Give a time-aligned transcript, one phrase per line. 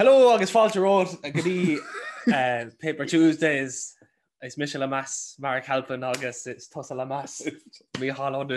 [0.00, 1.30] Hello agus fáilte ród a
[2.32, 3.94] uh, Paper Tuesdays
[4.42, 7.42] is mis le mass mar helpan agus is to le mass
[7.98, 8.48] mí háú.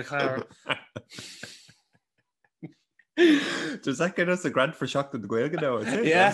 [3.83, 5.27] Does that get us a grant for shock to the
[5.81, 6.05] is it?
[6.05, 6.31] Yeah.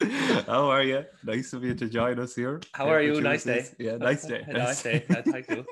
[0.46, 1.04] How are you?
[1.24, 2.62] Nice of you to join us here.
[2.72, 3.20] How are you?
[3.20, 3.66] Nice day.
[3.78, 4.46] Yeah, nice day.
[4.48, 5.04] Nice day.
[5.10, 5.66] Yeah, thank you.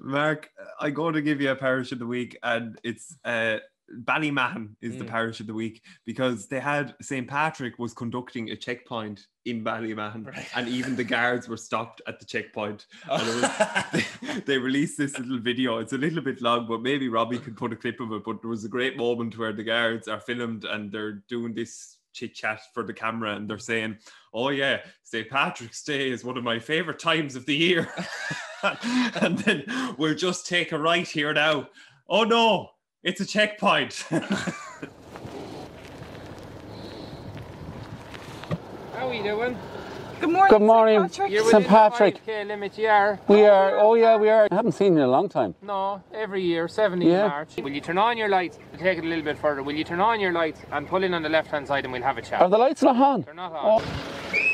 [0.00, 0.50] Mark,
[0.80, 3.58] I'm going to give you a parish of the week, and it's uh,
[4.04, 5.08] Ballymahon is the Mm.
[5.08, 7.28] parish of the week because they had St.
[7.28, 10.48] Patrick was conducting a checkpoint in Ballymahon, Right.
[10.54, 12.86] and even the guards were stopped at the checkpoint.
[13.10, 13.50] And it was,
[14.32, 15.78] they, they released this little video.
[15.78, 18.24] It's a little bit long, but maybe Robbie could put a clip of it.
[18.24, 21.98] But there was a great moment where the guards are filmed and they're doing this
[22.12, 23.96] chit chat for the camera and they're saying,
[24.34, 25.28] Oh, yeah, St.
[25.28, 27.88] Patrick's Day is one of my favorite times of the year.
[29.20, 29.64] and then
[29.98, 31.68] we'll just take a right here now.
[32.08, 32.70] Oh, no,
[33.02, 34.04] it's a checkpoint.
[38.92, 39.58] How are you doing?
[40.20, 40.50] Good morning.
[40.50, 41.00] Good morning.
[41.00, 41.10] St.
[41.10, 41.32] Patrick.
[41.32, 41.66] You're St.
[41.66, 42.20] Patrick.
[42.28, 43.18] Limit, you are.
[43.26, 44.46] We are, oh yeah, we are.
[44.48, 45.56] I haven't seen you in a long time.
[45.62, 47.26] No, every year, 17 Yeah.
[47.26, 47.56] March.
[47.56, 48.60] Will you turn on your lights?
[48.70, 49.64] We'll take it a little bit further.
[49.64, 51.92] Will you turn on your lights and pull in on the left hand side and
[51.92, 52.40] we'll have a chat?
[52.40, 53.22] Are the lights not on?
[53.22, 53.82] They're not on.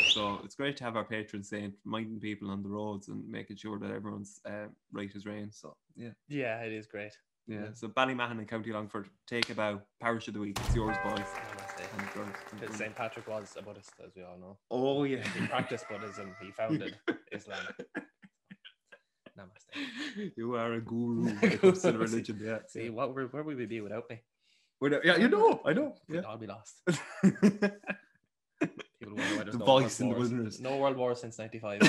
[0.09, 3.57] so it's great to have our patrons saying, minding people on the roads and making
[3.57, 5.53] sure that everyone's uh, right as rain.
[5.53, 6.11] So, yeah.
[6.29, 7.13] yeah, it is great.
[7.49, 10.59] Yeah, so Ballymahon and County Longford, take about parish of the week.
[10.67, 11.25] It's yours, boys.
[11.99, 12.29] And girls.
[12.61, 12.95] Because St.
[12.95, 14.59] Patrick was a Buddhist, as we all know.
[14.71, 15.27] Oh yeah.
[15.29, 16.35] He practiced Buddhism.
[16.43, 16.97] He founded
[17.33, 17.59] Islam.
[19.39, 20.33] Namaste.
[20.37, 22.39] you are a guru when it comes the religion.
[22.43, 22.59] Yeah.
[22.69, 24.21] See, what where, where would we be without me?
[24.81, 25.95] Well, yeah, you know, I know.
[26.09, 26.23] We'd Yeah.
[26.29, 26.83] all be lost.
[26.87, 27.71] People
[29.17, 30.61] wonder why there's The no voice world in the wilderness.
[30.61, 31.81] No world war since '95.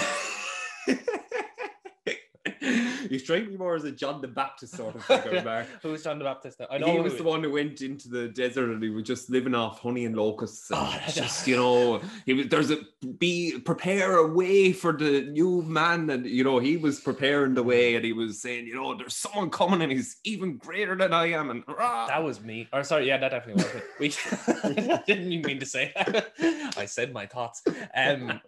[3.10, 5.68] You strike me more as a John the Baptist sort of figure, Mark.
[5.82, 6.60] Who's John the Baptist?
[6.60, 6.68] now?
[6.70, 9.30] I know he was the one who went into the desert and he was just
[9.30, 10.70] living off honey and locusts.
[10.72, 12.78] And Oh, that's- just you know, he was there's a
[13.18, 17.64] be prepare a way for the new man, and you know he was preparing the
[17.64, 21.14] way, and he was saying, you know, there's someone coming and he's even greater than
[21.14, 22.08] I am, and rah.
[22.08, 22.68] That was me.
[22.72, 23.84] Or sorry, yeah, that definitely was it.
[24.00, 26.34] We didn't even mean to say that.
[26.78, 27.62] I said my thoughts.
[27.96, 28.40] Um,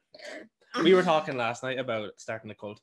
[0.84, 2.80] we were talking last night about starting a cult.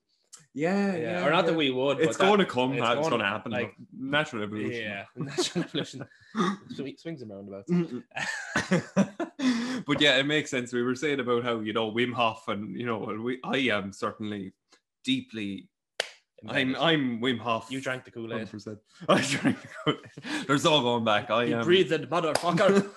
[0.58, 2.00] Yeah, Yeah, or not that we would.
[2.00, 2.72] It's but that- going to come.
[2.72, 3.52] it's It's, going- going to happen.
[3.52, 4.82] like- natural evolution.
[4.82, 6.04] Yeah, natural evolution
[6.76, 7.70] Swi- swings and roundabouts.
[9.86, 10.72] But yeah, it makes sense.
[10.72, 13.92] We were saying about how you know Wim Hof, and you know, we, I am
[13.92, 14.52] certainly
[15.04, 15.69] deeply.
[16.46, 17.69] I'm I'm Wim Hof.
[17.70, 18.48] You drank the Kool Aid.
[18.48, 18.76] 100%.
[19.08, 20.46] I drank the Kool-Aid.
[20.46, 21.30] There's all going back.
[21.30, 21.64] I You am.
[21.64, 22.88] breathed, motherfucker.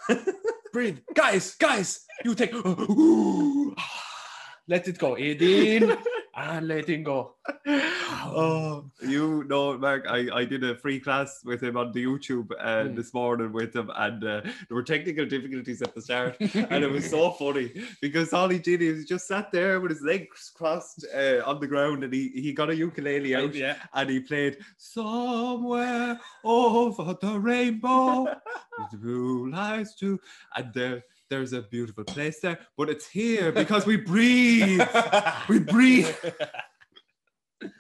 [0.74, 2.04] Breathe, guys, guys.
[2.26, 2.52] You take.
[4.68, 5.98] let it go, Aideen,
[6.42, 7.36] and let it go.
[7.68, 12.50] oh, you know, Mark, I, I did a free class with him on the YouTube
[12.60, 12.96] uh, Mm.
[12.96, 16.90] this morning with him, and uh, there were technical difficulties at the start, and it
[16.92, 17.72] was so funny
[18.02, 21.68] because all he did is just sat there with his legs crossed uh, on the
[21.68, 23.76] ground, and he, he got a ukulele out, Yeah.
[23.94, 30.20] and he played somewhere over the rainbow with the blue lights too,
[30.56, 31.04] and there.
[31.32, 34.82] There's a beautiful place there, but it's here because we breathe.
[35.48, 36.14] We breathe.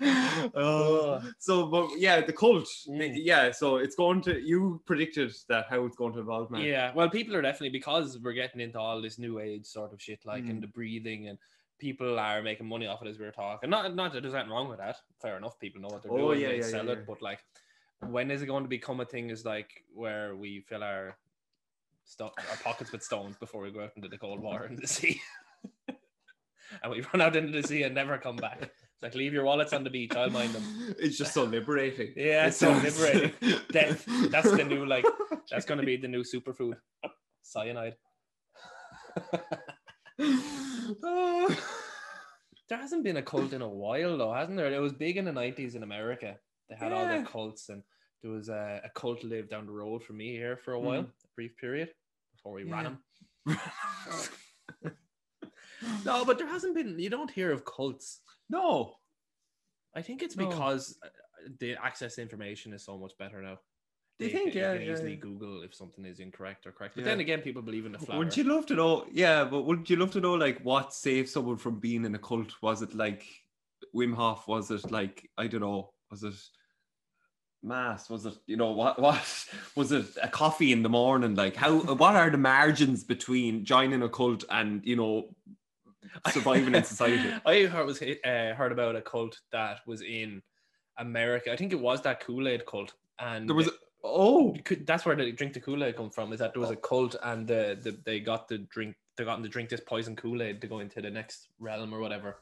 [0.55, 1.21] oh.
[1.39, 2.65] so, but yeah, the cult.
[2.87, 3.11] Mm.
[3.15, 4.39] Yeah, so it's going to.
[4.39, 6.61] You predicted that how it's going to evolve, man.
[6.61, 10.01] Yeah, well, people are definitely because we're getting into all this new age sort of
[10.01, 10.49] shit, like Mm.
[10.51, 11.37] in the breathing, and
[11.77, 13.69] people are making money off it as we were talking.
[13.69, 14.95] Not, not that there's anything wrong with that.
[15.21, 16.99] Fair enough, people know what they're Oh, doing, yeah, they yeah, sell yeah, it.
[16.99, 17.03] yeah.
[17.05, 17.43] But like,
[18.07, 19.29] when is it going to become a thing?
[19.29, 21.17] Is like where we fill our
[22.11, 24.87] sto- our pockets with stones before we go out into the cold water in the
[24.87, 25.19] sea,
[25.87, 28.59] and we run out into the sea and never come back.
[28.61, 30.15] It's like leave your wallets on the beach.
[30.15, 30.95] I'll mind them.
[30.99, 32.13] It's just so liberating.
[32.15, 33.31] Yeah, it's so liberating.
[33.71, 34.05] Death.
[34.29, 35.05] That's the new like.
[35.49, 36.75] That's going to be the new superfood.
[37.41, 37.95] Cyanide.
[41.03, 41.57] Oh.
[42.69, 44.71] There hasn't been a cult in a while though, hasn't there?
[44.73, 46.37] It was big in the nineties in America.
[46.69, 47.19] They had all Yeah.
[47.19, 47.83] the cults, and
[48.21, 50.85] there was a, a cult lived down the road from me here for a hmm.
[50.85, 51.89] while, a brief period
[52.41, 52.97] before we ran
[53.47, 53.53] Yeah.
[53.53, 53.59] him.
[56.05, 56.99] No, but there hasn't been.
[56.99, 58.21] You don't hear of cults.
[58.49, 58.95] no.
[59.93, 60.47] I think it's No.
[60.47, 61.09] because uh,
[61.59, 63.59] the access to information is so much better now.
[64.19, 64.55] They- think?
[64.55, 65.19] you Yeah, can yeah, easily yeah.
[65.19, 66.95] Google if something is incorrect or correct.
[66.95, 68.19] But then again, people believe in the flower.
[68.19, 69.05] Would you love to know?
[69.11, 72.19] Yeah, but wouldn't you love to know like what saved someone from being in a
[72.19, 72.53] cult?
[72.61, 73.25] Was it like
[73.93, 74.47] Wim Hof?
[74.47, 75.91] Was it like I don't know?
[76.09, 76.35] Was it
[77.63, 78.09] mass?
[78.09, 78.99] Was it you know what?
[78.99, 80.05] What was it?
[80.21, 81.35] A coffee in the morning?
[81.35, 81.79] Like how?
[81.79, 85.35] What are the margins between joining a cult and you know
[86.29, 87.31] surviving in society?
[87.45, 90.41] I heard was uh, heard about a cult that was in
[90.97, 91.51] America.
[91.51, 93.69] I think it was that Kool Aid cult, and There was
[94.03, 96.33] Oh, Could- That's where they drink the Kool Aid come from.
[96.33, 99.43] Is that there was a cult and the, the they got to drink they got
[99.43, 102.37] to drink this poison Kool Aid to go into the next realm or whatever,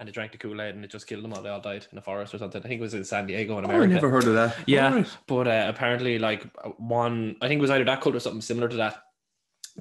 [0.00, 1.42] and they drank the Kool Aid and it just killed them all.
[1.42, 2.60] They all died in a forest or something.
[2.64, 3.94] I think it was in San Diego in oh, I America.
[3.94, 4.56] never heard of that.
[4.66, 5.16] Yeah, Alright.
[5.28, 6.44] but uh, apparently, like
[6.78, 9.02] one, I think it was either that cult or something similar to that.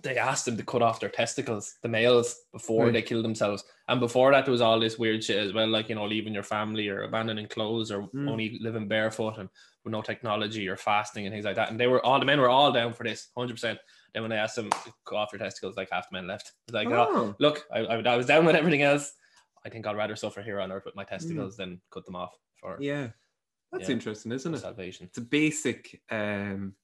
[0.03, 2.93] They asked them to cut off their testicles, the males, before Right.
[2.93, 3.63] they killed themselves.
[3.87, 6.33] And before that, there was all this weird shit as well, like you know, leaving
[6.33, 8.29] your family or abandoning clothes or Mm.
[8.29, 9.49] only living barefoot and
[9.83, 11.71] with no technology or fasting and things like that.
[11.71, 13.79] And they were all the men were all down for this, hundred percent.
[14.13, 16.51] Then when they asked them to cut off your testicles, like half the men left.
[16.67, 17.35] It's like, oh, Oh.
[17.39, 19.11] look, I, I, I was down with everything else.
[19.69, 21.09] I think I'd rather suffer here on earth with my Mm.
[21.09, 23.11] testicles than cut them off for Yeah,
[23.71, 23.93] that's Yeah.
[23.93, 24.57] interesting, isn't it?
[24.59, 25.05] salvation.
[25.05, 26.75] It's a basic um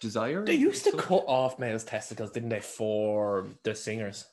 [0.00, 0.44] desire.
[0.44, 4.26] They used to cut off males' testicles, didn't they, for the singers?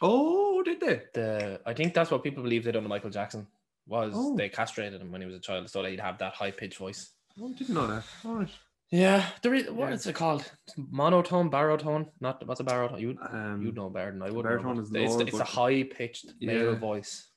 [0.00, 1.02] Oh, did they?
[1.14, 3.48] The I think that's what people believe they done to Michael Jackson
[3.88, 4.36] was Oh.
[4.36, 6.78] they castrated him when he was a child, so that he'd have that high pitched
[6.78, 7.10] voice.
[7.40, 8.04] Oh, didn't know that.
[8.24, 8.50] All right.
[8.92, 9.94] Yeah, there is what Yeah.
[9.94, 10.44] is it called?
[10.76, 12.10] Monotone, baritone?
[12.20, 13.00] Not what's a baritone?
[13.00, 14.42] You Um, you know better than I would.
[14.42, 16.78] baritone know, is but it's, it's a high pitched male Yeah.
[16.78, 17.28] voice.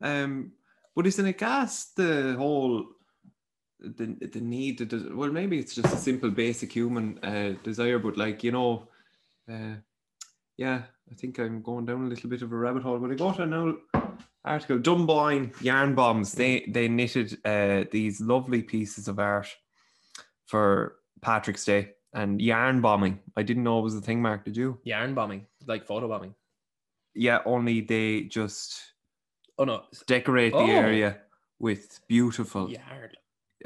[0.00, 0.52] Um,
[0.94, 2.86] but isn't it gas the whole
[3.80, 7.98] the the need to des- well maybe it's just a simple basic human uh, desire,
[8.00, 8.88] but like you know,
[9.48, 9.76] uh,
[10.56, 12.98] yeah, I think I'm going down a little bit of a rabbit hole.
[12.98, 13.76] But I got an old
[14.48, 16.32] article, Dunboyne yarn bombs.
[16.32, 19.48] They they knitted uh, these lovely pieces of art
[20.46, 23.20] for Patrick's Day and yarn bombing.
[23.36, 24.44] I didn't know it was a thing, Mark.
[24.44, 24.78] Did you?
[24.84, 26.34] Yarn bombing, like photo bombing.
[27.14, 28.80] Yeah, only they just
[29.58, 30.66] Oh no, decorate the Oh.
[30.66, 31.18] area
[31.58, 33.10] with beautiful yarn.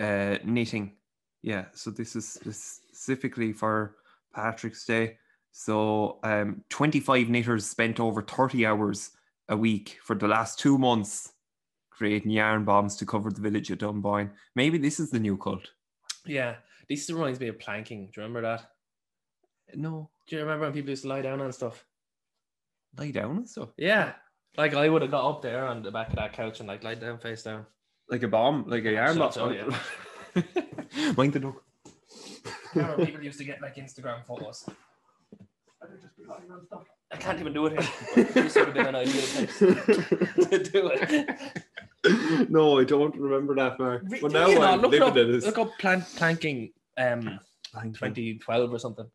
[0.00, 0.96] uh, knitting.
[1.43, 3.96] Yeah, so this is specifically for
[4.35, 5.19] Patrick's Day.
[5.50, 9.11] So um, 25 knitters spent over 30 hours
[9.52, 11.32] a week for the last two months
[11.90, 14.31] creating yarn bombs to cover the village of Dunboyne.
[14.56, 15.69] Maybe this is the new cult.
[16.26, 16.56] Yeah,
[16.88, 18.06] this reminds me of planking.
[18.06, 18.70] Do you remember that?
[19.75, 21.84] No, Do you remember when people used to lie down and stuff?
[22.99, 23.69] lie down and stuff.
[23.76, 24.12] Yeah.
[24.56, 26.82] Like I would have got up there on the back of that couch and like
[26.82, 27.64] lied down face down.
[28.08, 29.32] Like a bomb, like a yarn bomb.
[29.32, 31.62] Shut up, Mind the duck.
[32.75, 34.69] Remember people used to get like Instagram photos.
[37.12, 37.73] I can't even do it
[38.14, 38.25] here.
[38.25, 42.50] This would have been an ideal place to do it.
[42.50, 44.05] no, I don't remember that, Mark.
[44.20, 47.38] But now you know, I'm look living up, it look up plant planking um
[47.75, 49.06] 2012 or something.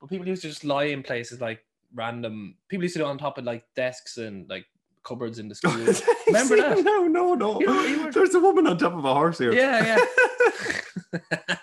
[0.00, 1.64] But people used to just lie in places like
[1.94, 4.66] random people used to do it on top of like desks and like
[5.02, 5.72] cupboards in the school.
[6.26, 6.82] Remember that?
[6.84, 7.60] No, no, no.
[7.60, 9.52] You you were- There's a woman on top of a horse here.
[9.52, 11.18] yeah, yeah.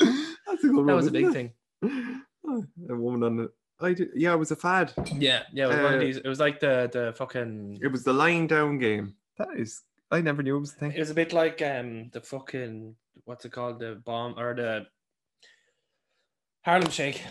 [0.00, 0.86] That's a good one.
[0.86, 1.32] that was a big it?
[1.32, 1.52] thing.
[2.90, 3.52] A woman on the.
[3.82, 4.92] I did, yeah, it was a fad.
[5.16, 5.64] Yeah, yeah.
[5.64, 6.16] It was one of Uh, these.
[6.18, 7.78] It was like the the fucking.
[7.82, 9.14] It was the lying down game.
[9.38, 10.92] That is, I never knew it was a thing.
[10.92, 14.86] It was a bit like um the fucking what's it called the bomb or the
[16.64, 17.22] Harlem Shake.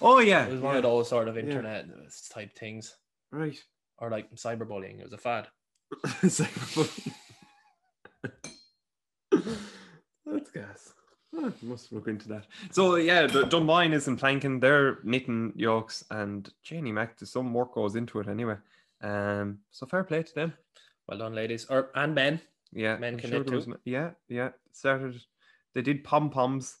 [0.00, 0.78] Oh yeah, It was one yeah.
[0.78, 1.86] of those sort of internet
[2.30, 2.96] type things,
[3.32, 3.58] right.
[3.98, 5.00] or like cyberbullying.
[5.00, 5.48] It was a fad.
[6.22, 7.12] Cyberbullying.
[10.26, 10.92] That's gas.
[11.36, 12.46] Oh, must look into that.
[12.70, 14.60] So yeah, the Dunboyne isn't planking.
[14.60, 17.18] They're knitting yokes, and Janie Mac.
[17.22, 18.56] Some work goes into it anyway.
[19.02, 20.54] Um, so fair play to them.
[21.06, 22.40] Well done, ladies, or and men.
[22.72, 23.78] Yeah, Men I'm can sure knit was too.
[23.84, 24.50] yeah, yeah.
[24.72, 25.22] Started.
[25.74, 26.76] They did pom poms.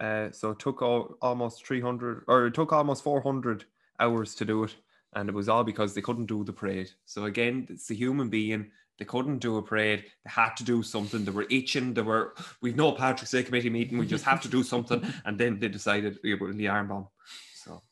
[0.00, 3.64] Uh, so it took all, almost 300 or it took almost 400
[4.00, 4.74] hours to do it
[5.14, 8.28] and it was all because they couldn't do the parade so again it's the human
[8.28, 8.68] being
[8.98, 10.04] they couldn't do a parade.
[10.24, 11.24] They had to do something.
[11.24, 11.94] They were itching.
[11.94, 13.98] They were we've no patrick's day committee meeting.
[13.98, 15.02] We just have to do something.
[15.24, 17.08] And then they decided we were in the arm bomb.
[17.54, 17.82] So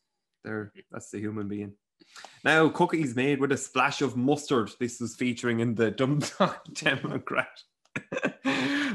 [0.45, 1.73] there that's the human being.
[2.45, 4.71] Now cookies made with a splash of mustard.
[4.79, 7.61] This was featuring in the dundalk democrat.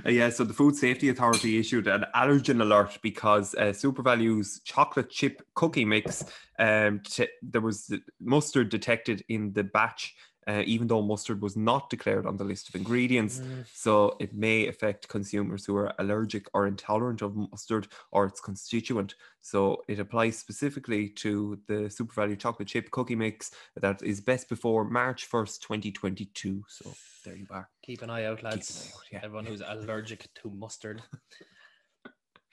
[0.06, 5.42] Yeah, so the Food Safety Authority issued an allergen alert because uh, SuperValu's chocolate chip
[5.56, 6.24] cookie mix,
[6.60, 10.16] um, t- there was mustard detected in the batch,
[10.48, 13.42] uh, even though mustard was not declared on the list of ingredients.
[13.74, 19.16] So it may affect consumers who are allergic or intolerant of mustard or its constituent.
[19.42, 24.86] So it applies specifically to the SuperValu chocolate chip cookie mix that is best before
[24.86, 26.64] March 1st, 2022.
[26.68, 27.70] So there you are.
[27.84, 28.92] Keep an eye out, lads.
[28.92, 29.20] eye out, yeah.
[29.24, 31.02] Everyone who's allergic to mustard.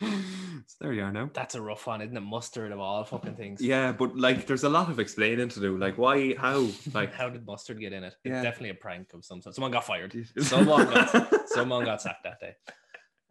[0.02, 1.30] So there you are now.
[1.32, 2.20] That's a rough one, isn't it?
[2.20, 3.60] Mustard of all fucking things.
[3.60, 5.76] Yeah, but like there's a lot of explaining to do.
[5.78, 8.14] Like why, how, like How did mustard get in it?
[8.24, 9.54] It's definitely a prank of some sort.
[9.54, 10.26] Someone got fired.
[10.38, 12.54] Someone got, someone got sacked that day.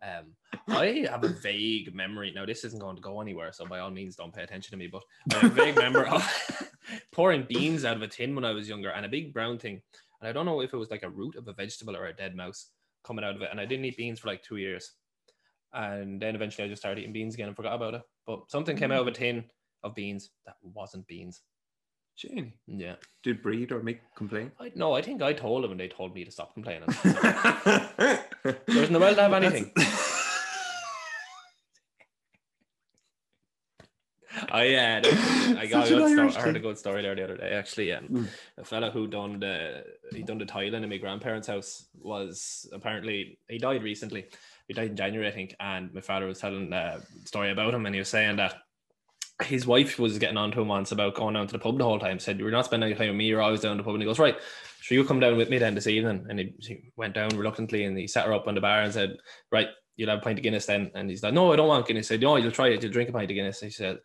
[0.04, 0.34] Um,
[0.68, 2.32] I have a vague memory.
[2.36, 4.78] Now, this isn't going to go anywhere, so by all means, don't pay attention to
[4.78, 4.88] me.
[4.88, 6.72] But I have a vague memory of
[7.12, 9.82] pouring beans out of a tin when I was younger, and a big brown thing.
[10.20, 12.14] And I don't know if it was like a root of a vegetable or a
[12.14, 12.68] dead mouse,
[13.04, 14.92] coming out of it, and I didn't eat beans for like two years,
[15.74, 18.02] and then eventually I just started eating beans again and forgot about it.
[18.26, 19.46] But something came out of a tin
[19.84, 21.42] of beans that wasn't beans.
[22.16, 24.52] Shane, Yeah, did Breed or Mick complain?
[24.60, 26.90] I no, I think I told them, and they told me to stop complaining.
[28.68, 29.72] There's no well to have anything.
[34.50, 35.02] I yeah,
[35.58, 36.30] I got a good story.
[36.36, 37.50] I heard a good story there the other day.
[37.52, 38.28] Actually, um, Mm.
[38.58, 43.40] a fella who done the he done the tiling in my grandparents' house was apparently
[43.50, 44.28] he died recently.
[44.68, 47.74] He died in January, I think, and my father was telling uh, a story about
[47.74, 48.56] him, and he was saying that
[49.44, 51.84] his wife was getting on to him once about going down to the pub the
[51.84, 52.20] whole time.
[52.20, 53.26] Said you were not spending any time with me.
[53.26, 53.96] You're always down to the pub.
[53.96, 54.38] And he goes, right,
[54.82, 56.26] sure you come down with me then this evening.
[56.30, 58.94] And he, he went down reluctantly, and he sat her up on the bar and
[58.94, 59.18] said,
[59.52, 60.92] right, you'll have a pint of Guinness then.
[60.96, 62.08] And he's like, no, I don't want Guinness.
[62.10, 62.82] He said, no, you'll try it.
[62.82, 63.62] You'll drink a pint of Guinness.
[63.62, 64.00] And He said,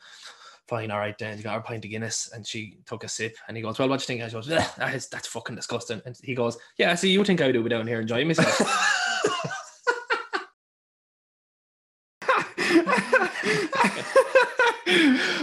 [0.68, 2.30] fine, all right, then He got her a pint of Guinness.
[2.32, 4.20] And she took a sip and he goes, well, what do you think?
[4.20, 6.02] And she goes, "Ugh, that is, that's fucking disgusting.
[6.04, 8.60] And he goes, yeah, see, you think I do be down here enjoying myself.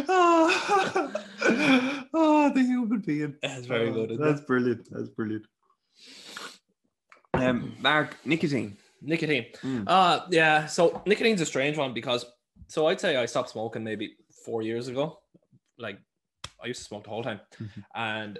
[0.09, 1.13] oh,
[2.13, 3.35] oh, the human being.
[3.41, 4.87] That's very Oh, good, isn't That's brilliant.
[4.91, 5.45] That's brilliant.
[7.33, 8.77] Um, Mark, nicotine.
[9.01, 9.47] Nicotine.
[9.63, 9.83] Mm.
[9.87, 10.65] Uh yeah.
[10.67, 12.25] So nicotine's a strange one because
[12.67, 14.15] so I'd say I stopped smoking maybe
[14.45, 15.19] four years ago.
[15.77, 15.97] Like
[16.63, 17.83] I used to smoke the whole time, Mhm.
[17.95, 18.39] and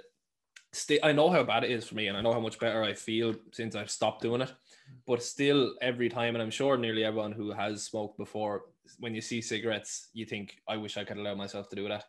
[0.74, 2.82] still I know how bad it is for me, and I know how much better
[2.82, 4.52] I feel since I've stopped doing it.
[5.06, 8.66] But still, every time, and I'm sure nearly everyone who has smoked before,
[8.98, 12.04] when you see cigarettes, you think, "I wish I could allow myself to do that."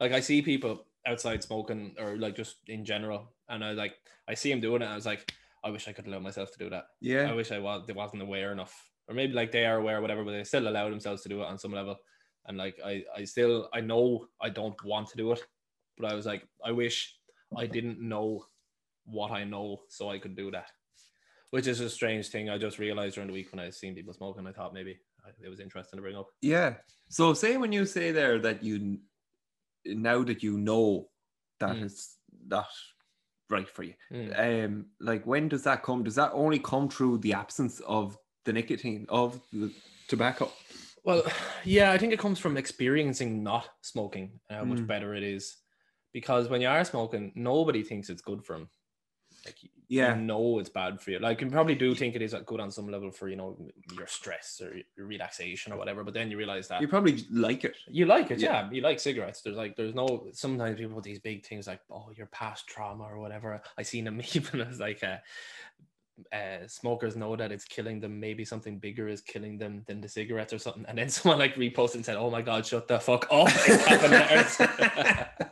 [0.00, 3.94] Like I see people outside smoking, or like just in general, and I like
[4.28, 4.86] I see them doing it.
[4.86, 7.30] And I was like, "I wish I could allow myself to do that." Yeah.
[7.30, 10.02] I wish I was they wasn't aware enough, or maybe like they are aware, or
[10.02, 11.96] whatever, but they still allow themselves to do it on some level.
[12.46, 15.42] And like I, I still I know I don't want to do it,
[15.98, 17.16] but I was like, I wish
[17.56, 18.46] I didn't know
[19.06, 20.70] what I know, so I could do that.
[21.50, 22.50] Which is a strange thing.
[22.50, 24.98] I just realized during the week when I seen people smoking, I thought maybe
[25.42, 26.26] it was interesting to bring up.
[26.42, 26.74] Yeah.
[27.08, 28.98] So say when you say there that you
[29.86, 31.08] now that you know
[31.60, 31.84] that Mm.
[31.84, 32.66] it's not
[33.50, 33.94] right for you.
[34.12, 34.64] Mm.
[34.64, 36.02] Um, like when does that come?
[36.02, 39.70] Does that only come through the absence of the nicotine of the
[40.08, 40.50] tobacco?
[41.04, 41.22] Well,
[41.64, 44.86] yeah, I think it comes from experiencing not smoking and how much Mm.
[44.86, 45.56] better it is.
[46.14, 48.68] Because when you are smoking, nobody thinks it's good for them.
[49.44, 49.56] Like
[49.88, 50.14] Yeah.
[50.16, 51.18] you know it's bad for you.
[51.18, 53.58] Like you probably do think it is good on some level for you know
[53.94, 56.02] your stress or your relaxation or whatever.
[56.04, 57.76] But then you realize that You probably like it.
[57.88, 58.62] you like it, Yeah.
[58.62, 58.70] yeah.
[58.70, 59.42] You like cigarettes.
[59.42, 63.04] There's like there's no sometimes people with these big things like oh your past trauma
[63.04, 63.60] or whatever.
[63.76, 65.18] I seen them even as like uh,
[66.32, 68.18] uh, smokers know that it's killing them.
[68.20, 70.86] Maybe something bigger is killing them than the cigarettes or something.
[70.88, 73.84] And then someone like reposted and said, "Oh my god, shut the fuck up!" It's
[73.84, 75.50] happening to ours."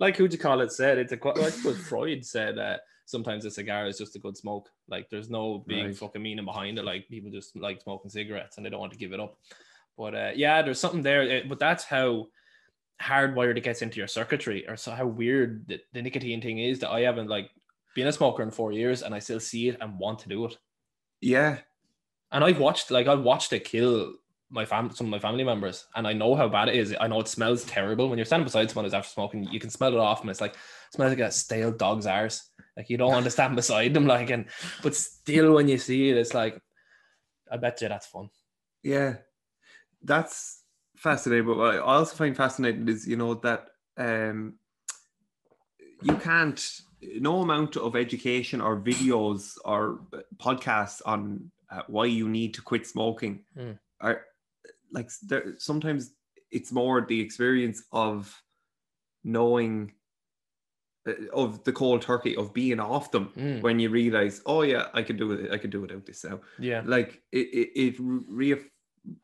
[0.00, 0.72] Like who'd you call it?
[0.72, 2.58] Said it's a quite like what Freud said.
[2.58, 4.68] Uh, sometimes a cigar is just a good smoke.
[4.88, 5.96] Like there's no being Right.
[5.96, 6.84] fucking meaning behind it.
[6.84, 9.36] Like people just like smoking cigarettes and they don't want to give it up.
[9.98, 11.22] But uh, yeah, there's something there.
[11.22, 12.28] uh, But that's how
[13.02, 16.78] hardwired it gets into your circuitry, or so how weird the, the nicotine thing is
[16.80, 17.50] that I haven't like
[17.94, 20.46] been a smoker in four years and I still see it and want to do
[20.46, 20.56] it.
[21.20, 21.58] Yeah.
[22.30, 24.14] And I've watched like I've watched it kill
[24.52, 26.94] my fam some of my family members, and I know how bad it is.
[27.00, 29.44] I know it smells terrible when you're standing beside someone who's after smoking.
[29.44, 32.50] You can smell it off, and it's like it smells like a stale dog's arse.
[32.76, 34.46] Like you don't want to stand beside them, like and
[34.82, 36.60] but still when you see it, it's like
[37.50, 38.28] I bet you that's fun.
[38.82, 39.16] Yeah,
[40.02, 40.62] that's
[40.96, 41.46] fascinating.
[41.46, 44.54] But what I also find fascinating is, you know, that um,
[46.02, 50.00] you can't, no amount of education or videos or
[50.36, 53.78] podcasts on uh, why you need to quit smoking Mm.
[54.00, 54.22] are
[54.92, 55.54] like there.
[55.58, 56.14] Sometimes
[56.50, 58.42] it's more the experience of
[59.24, 59.94] knowing
[61.06, 63.62] uh, of the cold turkey of being off them Mm.
[63.62, 65.50] when you realize, oh yeah, I can do it.
[65.50, 68.56] I can do without this now Yeah, like it it, it re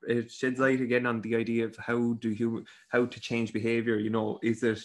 [0.08, 3.96] it sheds light again on the idea of how do you how to change behavior
[3.98, 4.80] you know is it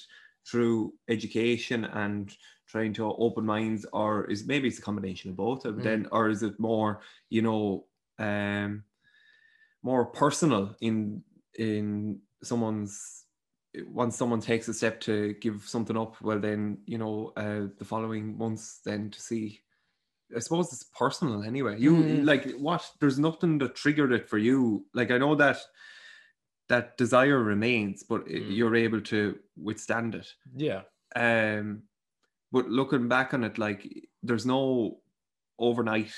[0.48, 2.38] through education and
[2.68, 5.82] trying to open minds or is maybe it's a combination of both Mm.
[5.84, 7.88] then or is it more you know
[8.20, 8.84] um
[9.84, 11.24] more personal in
[11.60, 13.26] in someone's
[13.88, 17.86] once someone takes a step to give something up well then you know uh the
[17.86, 19.60] following months then to see
[20.36, 21.78] I suppose it's personal anyway.
[21.80, 22.26] You Mm.
[22.26, 22.90] like what?
[23.00, 24.88] There's nothing that triggered it for you.
[24.96, 25.58] Like I know that
[26.70, 28.56] that desire remains, but Mm.
[28.56, 30.34] you're able to withstand it.
[30.56, 30.84] yeah.
[31.16, 31.84] Um,
[32.52, 33.88] but looking back on it, like
[34.24, 35.02] there's no
[35.60, 36.14] overnight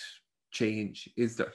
[0.51, 1.53] change, is there?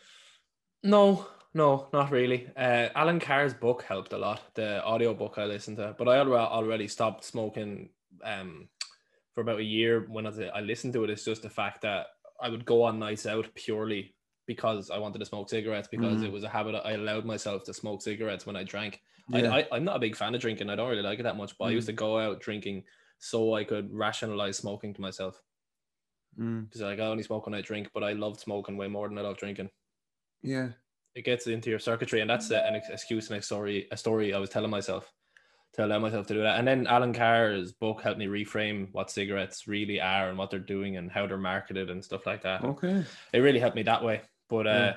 [0.82, 2.48] No, no, not really.
[2.56, 4.54] Uh, Allen Carr's book helped a lot.
[4.54, 7.90] The audio book I listened to, but I already already stopped smoking
[8.24, 8.68] um
[9.34, 10.06] for about a year.
[10.08, 12.06] When I, I listened to it, it's just the fact that
[12.40, 14.14] I would go on nights out purely
[14.46, 16.26] because I wanted to smoke cigarettes because Mhm.
[16.26, 19.00] it was a habit I allowed myself to smoke cigarettes when I drank.
[19.28, 19.52] Yeah.
[19.54, 20.70] I, I'm not a big fan of drinking.
[20.70, 22.82] I don't really like it that much, but I used to go out drinking
[23.18, 25.40] so I could rationalize smoking to myself.
[26.38, 29.08] Mm, Because like I only smoke when I drink, but I love smoking way more
[29.08, 29.70] than I love drinking.
[30.42, 30.70] yeah.
[31.14, 33.88] It gets into your circuitry, and that's a- an excuse and a story.
[33.90, 35.12] A story I was telling myself
[35.72, 36.58] to allow myself to do that.
[36.58, 40.58] And then Allen Carr's book helped me reframe what cigarettes really are and what they're
[40.58, 42.64] doing and how they're marketed and stuff like that.
[42.64, 43.04] Okay.
[43.32, 44.22] It really helped me that way.
[44.48, 44.96] But uh, Yeah.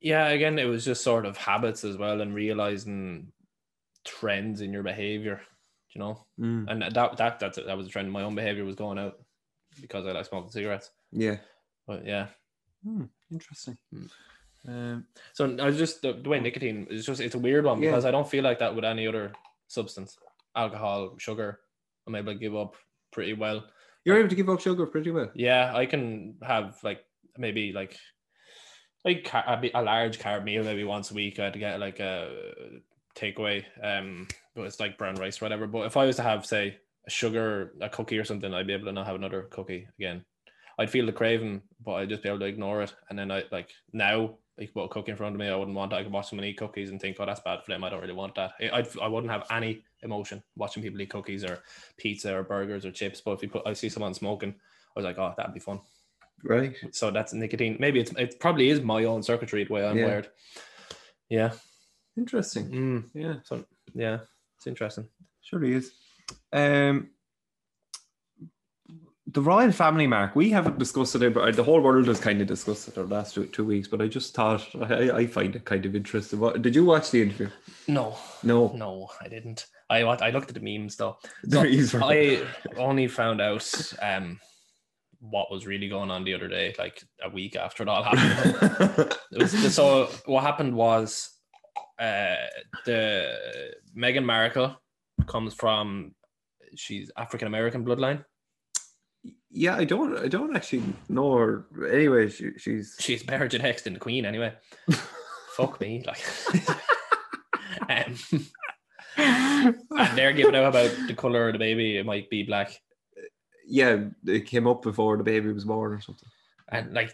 [0.00, 3.32] yeah, again, it was just sort of habits as well and realizing
[4.04, 5.40] trends in your behavior.
[5.94, 8.12] You know, Mm, and that that that's that was a trend.
[8.12, 9.18] My own behavior was going out
[9.80, 10.90] because I like smoking cigarettes.
[11.12, 11.38] yeah.
[11.86, 12.28] But yeah,
[12.84, 13.78] Hmm, interesting.
[13.94, 14.10] Mm.
[14.66, 17.80] Um, so I was just the, the way nicotine is just it's a weird one
[17.82, 17.90] Yeah.
[17.90, 19.32] because I don't feel like that with any other
[19.68, 20.18] substance,
[20.56, 21.60] alcohol, sugar.
[22.06, 22.74] I'm able to give up
[23.12, 23.64] pretty well.
[24.04, 25.30] you're able to give up sugar pretty well.
[25.34, 27.04] Yeah, I can have like
[27.36, 27.96] maybe like
[29.04, 31.38] like a, a large carb meal maybe once a week.
[31.38, 32.52] I had to get like a
[33.14, 35.66] takeaway, um, but it's like brown rice or whatever.
[35.66, 38.72] But if I was to have say a sugar, a cookie or something, I'd be
[38.74, 40.24] able to not have another cookie again.
[40.78, 42.94] I'd feel the craving, but I'd just be able to ignore it.
[43.10, 45.76] And then I like now, like put a cookie in front of me, I wouldn't
[45.76, 45.90] want.
[45.90, 45.98] That.
[45.98, 47.84] I could watch someone eat cookies and think, oh, that's bad for them.
[47.84, 48.52] I don't really want that.
[48.60, 51.60] I I'd, I wouldn't have any emotion watching people eat cookies or
[51.96, 53.20] pizza or burgers or chips.
[53.20, 55.80] But if you put, I see someone smoking, I was like, oh, that'd be fun.
[56.44, 56.74] Right.
[56.92, 57.76] So that's nicotine.
[57.80, 60.04] Maybe it's it probably is my own circuitry the way I'm Yeah.
[60.06, 60.28] wired.
[61.28, 61.52] Yeah.
[62.16, 62.68] Interesting.
[62.70, 64.18] Mm, Yeah, so yeah,
[64.56, 65.08] it's interesting.
[65.40, 65.92] surely is.
[66.52, 67.10] Um,
[69.30, 70.34] the royal family, Mark.
[70.34, 73.34] We haven't discussed it, but the whole world has kind of discussed it the last
[73.34, 73.86] two, two weeks.
[73.86, 76.40] But I just thought I, I find it kind of interesting.
[76.40, 77.50] What did you watch the interview?
[77.86, 79.66] No, No, no, I didn't.
[79.90, 81.18] I I looked at the memes though.
[81.44, 82.42] Is- I
[82.76, 84.40] only found out um
[85.20, 89.14] what was really going on the other day, like a week after it all happened.
[89.32, 91.30] It was, so what happened was
[91.98, 92.36] uh
[92.86, 93.34] the
[93.96, 94.80] Meghan Markle
[95.26, 96.14] comes from
[96.76, 98.24] she's African American bloodline.
[99.50, 101.64] Yeah, I don't, I don't actually know her.
[101.90, 104.52] Anyway, she, she's She's better genetics than the Queen anyway.
[105.56, 106.22] Fuck me, like.
[107.88, 108.14] um,
[109.16, 111.96] and they're giving out about the color of the baby.
[111.98, 112.78] It might be black,
[113.66, 116.28] yeah, it came up before the baby was born or something.
[116.68, 117.12] and like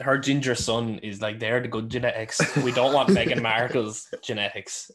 [0.00, 2.40] her ginger son is like they're the good genetics.
[2.58, 4.90] We don't want Meghan Markle's genetics.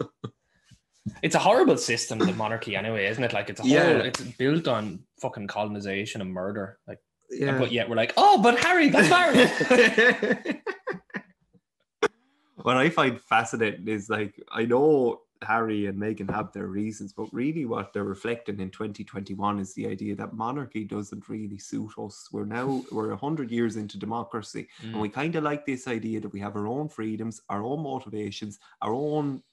[1.22, 3.32] It's a horrible system, the monarchy, anyway, isn't it?
[3.34, 3.98] Like it's a whole, Yeah.
[4.00, 6.80] it's built on fucking colonization and murder.
[6.88, 7.00] Like,
[7.30, 10.62] Yeah, but yet we're like, oh, but Harry that's married.
[12.56, 17.32] what I find fascinating is like I know Harry and Meghan have their reasons, but
[17.34, 22.28] really what they're reflecting in 2021 is the idea that monarchy doesn't really suit us.
[22.32, 25.02] We're now we're hundred years into democracy, and mm.
[25.02, 28.60] we kind of like this idea that we have our own freedoms, our own motivations,
[28.82, 29.44] our own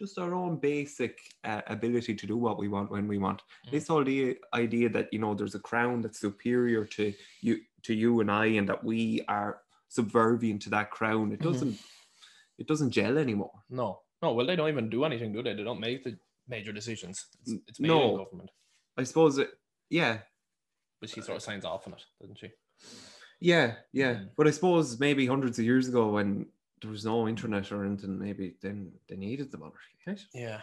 [0.00, 3.42] just our own basic uh, ability to do what we want when we want.
[3.66, 3.70] Mm.
[3.72, 7.94] This whole idea, idea that you know there's a crown that's superior to you to
[7.94, 11.32] you and I, and that we are subservient to that crown.
[11.32, 11.52] It Mhm.
[11.52, 11.78] doesn't
[12.58, 13.52] it doesn't gel anymore.
[13.68, 14.32] No, no.
[14.32, 15.54] Well, they don't even do anything, do they?
[15.54, 17.26] They don't make the major decisions.
[17.42, 18.10] It's, it's made no.
[18.12, 18.50] in government,
[18.96, 19.50] I suppose it.
[19.90, 20.18] Yeah,
[21.00, 22.50] but she sort of signs off on it, doesn't she?
[23.40, 24.14] yeah, yeah.
[24.14, 24.30] Mm.
[24.36, 26.46] But I suppose maybe hundreds of years ago when
[26.82, 29.76] there was no internet or anything, maybe then they needed the monarchy.
[30.06, 30.20] Right?
[30.34, 30.60] Yeah.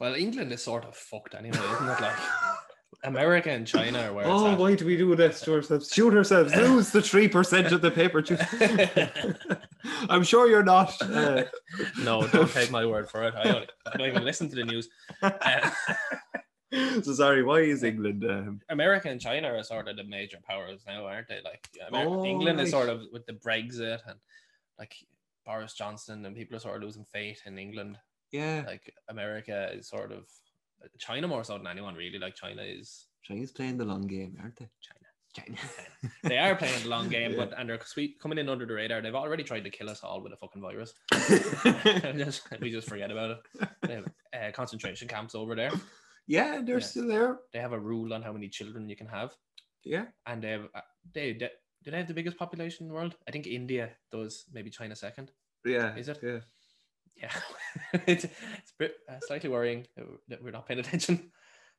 [0.00, 2.00] Well, England is sort of fucked anyway, isn't it?
[2.00, 2.16] Like
[3.04, 5.92] America and China are where Oh, it's why do we do this to ourselves?
[5.92, 8.22] Shoot ourselves, lose the three percent of the paper.
[10.08, 11.00] I'm sure you're not.
[11.02, 11.44] Uh,
[12.02, 13.34] no, don't take my word for it.
[13.34, 14.88] I don't, I don't even listen to the news.
[15.22, 15.70] Uh,
[17.02, 17.42] so sorry.
[17.42, 18.24] Why is England?
[18.28, 21.40] Um, America and China are sort of the major powers now, aren't they?
[21.44, 24.18] Like Amer- Oh, England is sort of with the Brexit and
[24.78, 24.94] like
[25.44, 27.98] Boris Johnson and people are sort of losing faith in England.
[28.32, 30.24] yeah, Like America is sort of
[30.98, 32.18] China more so than anyone really.
[32.18, 34.68] Like China is China's playing the long game, aren't they?
[34.80, 34.98] China.
[35.34, 35.56] China.
[36.24, 39.00] They are playing the long game, but and they're sweet coming in under the radar.
[39.00, 40.92] They've already tried to kill us all with a fucking virus.
[42.16, 43.68] just, we just forget about it.
[43.82, 45.70] They have uh, concentration camps over there.
[46.26, 46.84] yeah, they're Yeah.
[46.86, 47.38] still there.
[47.52, 49.30] They have a rule on how many children you can have,
[49.84, 50.06] Yeah.
[50.26, 50.80] and they have uh,
[51.14, 51.50] they, they
[51.84, 53.16] do they have the biggest population in the world?
[53.26, 54.44] I think India does.
[54.52, 55.30] Maybe China second.
[55.64, 55.94] Yeah.
[55.96, 56.18] Is it?
[56.22, 56.38] Yeah.
[57.14, 57.30] Yeah,
[58.06, 59.86] it's it's a bit, uh, slightly worrying
[60.28, 61.30] that we're- not paying attention.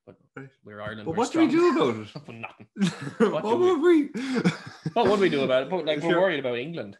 [0.05, 0.17] But
[0.63, 1.05] we're Ireland.
[1.05, 2.33] But we're what do we do about it?
[2.35, 2.67] Nothing.
[3.31, 4.09] what do would we?
[4.93, 5.69] What would we do about it?
[5.69, 6.97] But like If we're you're- worried about England.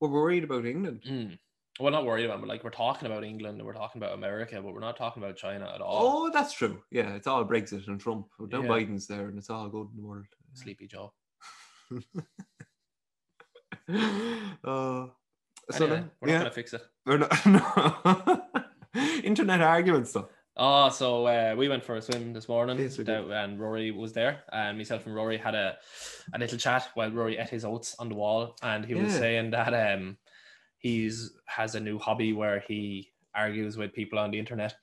[0.00, 1.02] We're worried about England.
[1.08, 1.38] Mm.
[1.80, 4.60] Well, not worried about, but like we're talking about England and we're talking about America,
[4.62, 6.26] but we're not talking about China at all.
[6.26, 6.82] Oh, that's true.
[6.90, 8.28] Yeah, it's all Brexit and Trump.
[8.38, 8.68] Now Yeah.
[8.68, 10.26] Biden's there, and it's all good in the world.
[10.54, 11.12] Sleepy Joe.
[13.88, 15.06] Uh,
[15.70, 16.82] so Anyway, then, we're not yeah, gonna fix it.
[17.04, 18.42] we're not, no.
[19.24, 20.28] internet arguments though.
[20.56, 24.12] Oh, so uh, we went for a swim this morning, Yes, down- and Rory was
[24.14, 25.76] there, and myself and Rory had a,
[26.32, 29.18] a little chat while Rory ate his oats on the wall, and he was Yeah.
[29.18, 30.16] saying that um,
[30.78, 34.74] he's has a new hobby where he argues with people on the internet,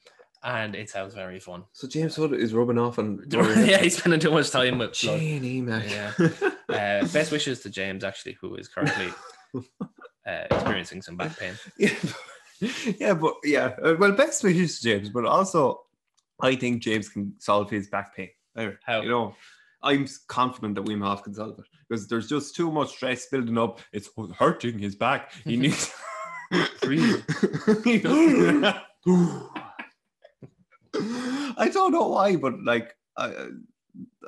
[0.43, 1.63] and it sounds very fun.
[1.71, 3.69] So James Hood is rubbing off on Rory.
[3.71, 4.93] yeah, he's spending too much time with.
[4.93, 5.83] Janie, man.
[5.89, 6.11] Yeah.
[6.69, 9.09] Uh, best wishes to James, actually, who is currently
[9.55, 11.53] uh, experiencing some back pain.
[11.77, 11.93] yeah,
[12.99, 13.75] yeah, but yeah.
[13.83, 15.81] uh, Well, best wishes to James, but also
[16.41, 18.29] I think James can solve his back pain.
[18.85, 19.01] How?
[19.01, 19.35] You know,
[19.81, 23.57] I'm confident that Wim Hof can solve it because there's just too much stress building
[23.57, 23.79] up.
[23.91, 25.31] It's hurting his back.
[25.43, 25.91] He needs.
[31.59, 33.47] I don't know why, but like I,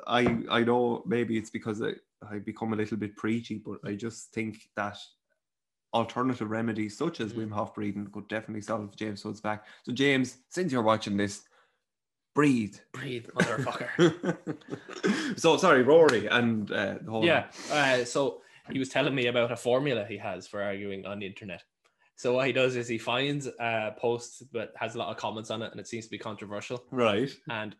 [0.06, 1.92] I, I know maybe it's because I,
[2.28, 4.98] I become a little bit preachy, but I just think that
[5.94, 7.48] alternative remedies such as Mm.
[7.48, 9.66] Wim Hof breathing could definitely solve James Hood's back.
[9.84, 11.42] So James, since you're watching this,
[12.34, 12.76] breathe.
[12.92, 14.36] Breathe, motherfucker.
[15.38, 17.46] so sorry, Rory and uh, the whole Yeah.
[17.70, 21.26] Uh, so he was telling me about a formula he has for arguing on the
[21.26, 21.62] internet.
[22.16, 25.50] So what he does is he finds a post that has a lot of comments
[25.50, 26.82] on it, and it seems to be controversial.
[26.90, 27.30] right.
[27.50, 27.76] And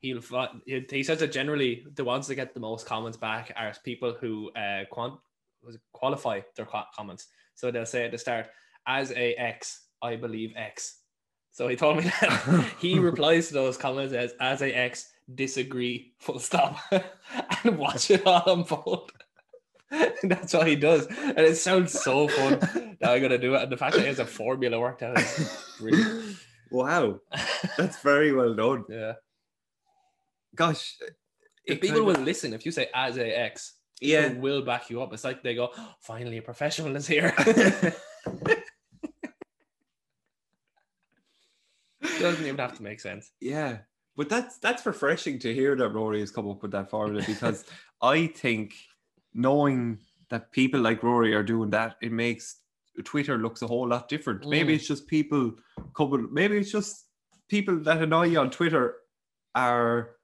[0.00, 0.22] he'll
[0.64, 4.16] he he says that generally the ones that get the most comments back are people
[4.20, 5.18] who uh, quant-
[5.62, 7.26] was it qualify their comments.
[7.56, 8.46] So they'll say at the start,
[8.86, 10.98] "As a X, I believe X."
[11.50, 16.14] So he told me that he replies to those comments as "As a X, disagree."
[16.20, 16.78] Full stop,
[17.64, 19.10] and watch it all unfold.
[20.22, 22.96] That's what he does, and it sounds so fun.
[23.00, 25.18] Now I'm gonna do it, and the fact that he has a formula worked out
[25.18, 26.36] is brilliant.
[26.70, 27.18] wow,
[27.76, 28.84] that's very well done.
[28.90, 29.14] Yeah.
[30.54, 30.96] Gosh,
[31.64, 34.32] If people will listen, if you say as a X, yeah.
[34.32, 35.12] will back you up.
[35.12, 37.34] It's like they go, "Oh, finally a professional is here.
[42.02, 43.30] Doesn't even have to make sense.
[43.40, 43.78] Yeah,
[44.16, 47.64] but that's that's refreshing to hear that Rory has come up with that formula because
[48.02, 48.74] I think
[49.34, 49.98] knowing
[50.30, 52.56] that people like Rory are doing that, it makes
[53.04, 54.46] Twitter looks a whole lot different.
[54.46, 54.76] Maybe Mm.
[54.76, 55.54] it's just people
[55.96, 56.28] coming.
[56.32, 57.06] Maybe it's just
[57.48, 58.96] people that annoy you on Twitter
[59.54, 60.16] are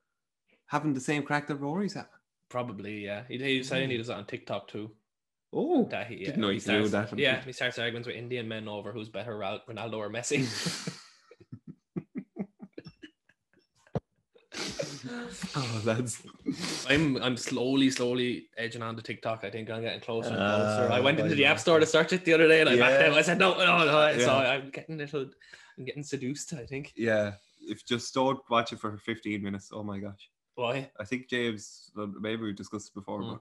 [0.66, 2.10] having the same crack that Rory's having.
[2.48, 3.24] Probably, yeah.
[3.28, 4.90] He, he he does it on TikTok too.
[5.52, 8.46] Oh, That he, Didn't know he do starts- that Yeah, he starts arguments with Indian
[8.46, 10.44] men over who's better, Ronaldo or Messi.
[15.56, 16.22] oh, that's
[16.88, 19.44] I'm I'm slowly, slowly edging on to TikTok.
[19.44, 20.92] I think I'm getting closer and Ah, closer.
[20.92, 21.44] I went into the.
[21.44, 23.10] App Store to search it the other day, and I backed Yeah.
[23.10, 23.18] out.
[23.18, 24.18] I said no, no, no.
[24.18, 25.30] So I'm getting a little,
[25.78, 26.52] I'm getting seduced.
[26.54, 26.92] I think.
[26.96, 27.32] yeah.
[27.68, 29.70] If just don't watch it for 15 minutes.
[29.72, 30.30] Oh my gosh.
[30.54, 30.88] Why?
[31.00, 31.90] I think James,
[32.20, 33.40] maybe we discussed it before, Mm.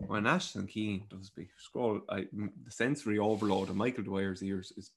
[0.00, 4.72] but when Ashton Keane does be scroll, I the sensory overload of Michael Dwyer's ears
[4.76, 4.92] is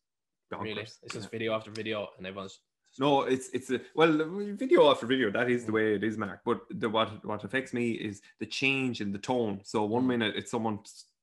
[0.53, 0.63] bonkers.
[0.63, 0.81] Really?
[0.83, 2.59] It's just video after video, and everyone's
[2.97, 4.11] No, it's it's a well
[4.55, 5.29] video after video.
[5.31, 6.41] That is the way it is, Mark.
[6.43, 9.61] But the what what affects me is the change in the tone.
[9.63, 10.79] So one minute it's someone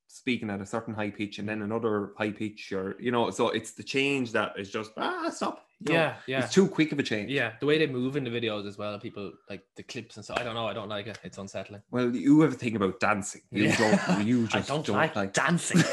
[0.06, 3.30] speaking at a certain high pitch, and then another high pitch, or you know.
[3.30, 5.62] So it's the change that is just ah stop.
[5.80, 7.30] You know, yeah, yeah, It's too quick of a change.
[7.30, 7.52] yeah.
[7.60, 8.98] The way they move in the videos as well.
[8.98, 10.38] People like the clips and stuff.
[10.40, 10.66] I don't know.
[10.66, 11.18] I don't like it.
[11.22, 11.82] It's unsettling.
[11.90, 13.42] Well, you have a thing about dancing.
[13.50, 13.76] You Yeah.
[14.06, 14.26] don't.
[14.26, 15.82] You I just don't, don't, like, like dancing.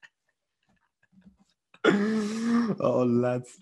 [2.80, 3.58] oh lads.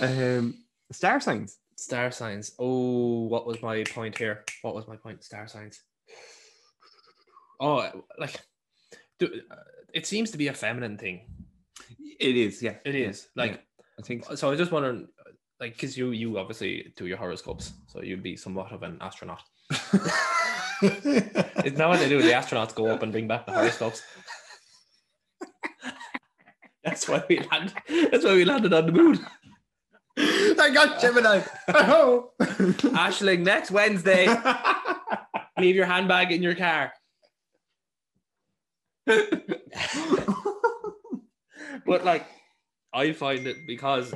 [0.00, 0.54] Um
[0.92, 1.58] star signs.
[1.76, 2.52] Star signs.
[2.58, 4.44] Oh, what was my point here?
[4.62, 5.24] What was my point?
[5.24, 5.80] Star signs.
[7.58, 8.40] Oh, like,
[9.18, 9.56] do, uh,
[9.94, 11.20] it seems to be a feminine thing.
[12.18, 12.74] It is, yeah.
[12.84, 13.52] It is like.
[13.52, 13.58] Yeah,
[13.98, 14.34] I think so.
[14.34, 15.08] So I was just wondering,
[15.58, 19.42] like, because you you obviously do your horoscopes, so you'd be somewhat of an astronaut.
[20.82, 22.22] Isn't that what they do?
[22.22, 24.02] The astronauts go up and bring back the horoscopes.
[26.84, 27.74] That's why we landed.
[28.10, 29.26] That's why we landed on the moon.
[30.16, 31.42] Thank got Gemini.
[31.68, 32.30] Oh.
[32.40, 34.28] Ashling, next Wednesday,
[35.58, 36.92] leave your handbag in your car.
[41.86, 42.26] But like,
[42.92, 44.12] I find it because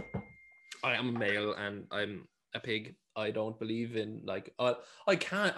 [0.83, 2.97] I am a male and I'm a pig.
[3.17, 4.75] I don't believe in like I
[5.07, 5.55] I can't.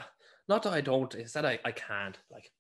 [0.49, 1.14] Not that I don't.
[1.14, 2.19] It's that I I can't.
[2.31, 2.51] Like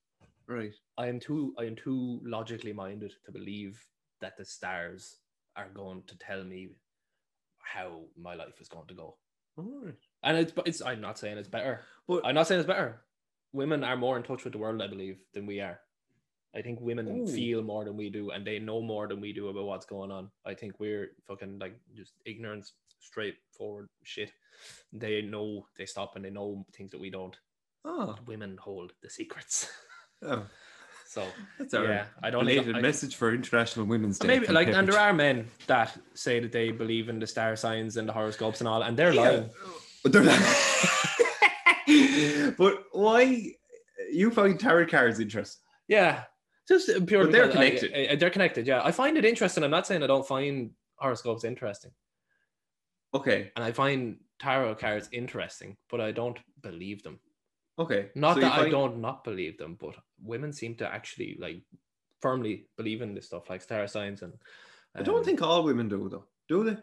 [0.48, 0.74] right.
[0.98, 3.78] I am too I am too logically minded to believe
[4.20, 5.16] that the stars
[5.56, 6.68] are going to tell me
[7.58, 9.16] how my life is going to go.
[9.56, 9.94] Right.
[10.22, 11.80] And it's it's I'm not saying it's better.
[12.06, 13.00] But I'm not saying it's better.
[13.52, 15.80] Women are more in touch with the world, I believe, than we are.
[16.54, 17.26] I think women Ooh.
[17.26, 20.10] feel more than we do, and they know more than we do about what's going
[20.10, 20.30] on.
[20.44, 24.32] I think we're fucking like just ignorance, straightforward shit.
[24.92, 27.36] They know, they stop, and they know things that we don't.
[27.84, 29.68] oh, Women hold the secrets.
[30.22, 30.46] Oh,
[31.06, 31.24] So
[31.58, 34.26] that's our yeah, I don't belated I- message for International Women's Day.
[34.28, 37.96] maybe like, and there are men that say that they believe in the star signs
[37.96, 39.20] and the horoscopes and all, and they're Yeah.
[39.20, 39.50] lying.
[40.02, 40.40] But they're not.
[42.58, 43.52] but why
[44.12, 45.62] you find tarot cards interesting?
[45.88, 46.24] Yeah,
[46.68, 48.12] just purely But they're because I- connected.
[48.12, 48.66] I- they're connected.
[48.66, 49.62] Yeah, I find it interesting.
[49.64, 51.92] I'm not saying I don't find horoscopes interesting,
[53.14, 57.20] Okay, and I find tarot cards interesting, but I don't believe them.
[57.78, 58.10] Okay.
[58.14, 61.62] Not So that I find- don't not believe them, but women seem to actually like
[62.22, 64.34] firmly believe in this stuff, like star signs and.
[64.94, 66.24] I don't um, think all women do though.
[66.48, 66.76] Do they?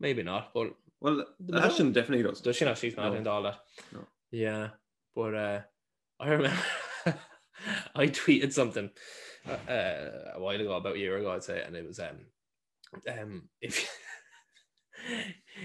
[0.00, 2.40] maybe not, but Well, The Ashton definitely does.
[2.40, 2.78] does she not?
[2.78, 3.18] She's not No.
[3.18, 3.58] into all that.
[3.92, 4.00] No.
[4.30, 4.68] Yeah,
[5.14, 5.60] but uh,
[6.20, 6.56] I remember
[7.94, 8.90] I tweeted something
[9.48, 12.18] uh, uh, a while ago, about a year ago, I'd say, and it was um,
[13.08, 13.88] um, if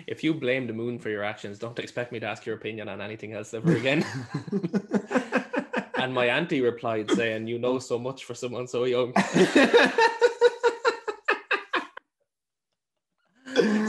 [0.08, 2.90] if you blame the moon for your actions, don't expect me to ask your opinion
[2.90, 4.06] on anything else ever again.
[5.96, 9.14] and my auntie replied saying, "You know so much for someone so young."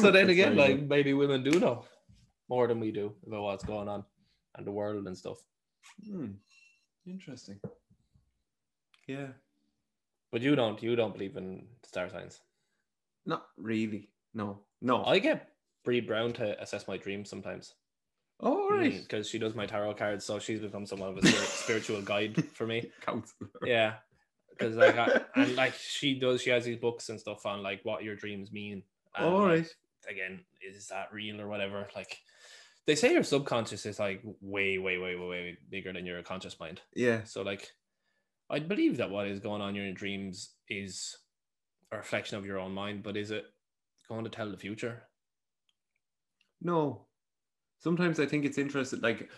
[0.00, 1.85] so then again, like maybe women do know
[2.48, 4.04] more than we do about what's going on
[4.57, 5.38] and the world and stuff.
[6.07, 6.33] Hmm.
[7.07, 7.61] Interesting.
[9.07, 9.28] Yeah.
[10.30, 10.83] But you don't.
[10.83, 12.40] You don't believe in star signs.
[13.26, 14.09] Not really.
[14.35, 14.61] No.
[14.83, 15.05] No.
[15.05, 15.51] I get
[15.85, 17.75] Bree Brown to assess my dreams sometimes
[18.40, 18.92] oh, all right.
[18.92, 22.44] Mm, because she does my tarot cards, so she's become somewhat of a spiritual guide
[22.53, 22.90] for me.
[23.01, 23.49] Counselor.
[23.64, 23.94] Yeah,
[24.51, 27.81] because like I, and like she does, she has these books and stuff on like
[27.85, 28.83] what your dreams mean.
[29.16, 29.75] And, All like, right.
[30.09, 31.88] Again, is that real or whatever?
[31.97, 32.18] Like
[32.87, 36.61] they say, your subconscious is like way, way, way, way, way bigger than your conscious
[36.61, 36.83] mind.
[36.94, 37.25] Yeah.
[37.25, 37.70] So like,
[38.51, 41.16] I believe that what is going on in your dreams is
[41.90, 43.47] a reflection of your own mind, but is it
[44.08, 45.02] going to tell the future?
[46.60, 47.06] No.
[47.78, 49.00] Sometimes I think it's interesting.
[49.00, 49.30] Like,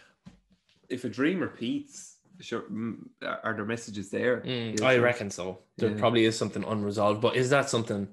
[0.88, 4.44] if a dream repeats, sure, mm, are there messages there?
[4.44, 5.02] Yeah, I sure.
[5.02, 5.58] reckon so.
[5.78, 5.96] There Yeah.
[5.96, 8.08] probably is something unresolved, but is that something?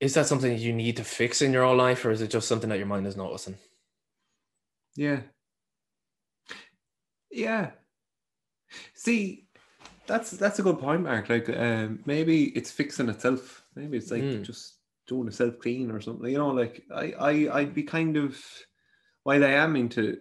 [0.00, 2.48] Is that something you need to fix in your own life, or is it just
[2.48, 3.56] something that your mind is noticing?
[4.96, 5.22] Yeah.
[7.30, 7.70] Yeah.
[8.94, 9.46] See,
[10.06, 11.28] that's that's a good point, Mark.
[11.28, 13.64] Like, um, maybe it's fixing itself.
[13.76, 14.42] Maybe it's like Mm.
[14.42, 14.74] just
[15.06, 16.30] doing a self clean or something.
[16.30, 18.38] You know, like I, I, I'd be kind of
[19.24, 20.18] while I am into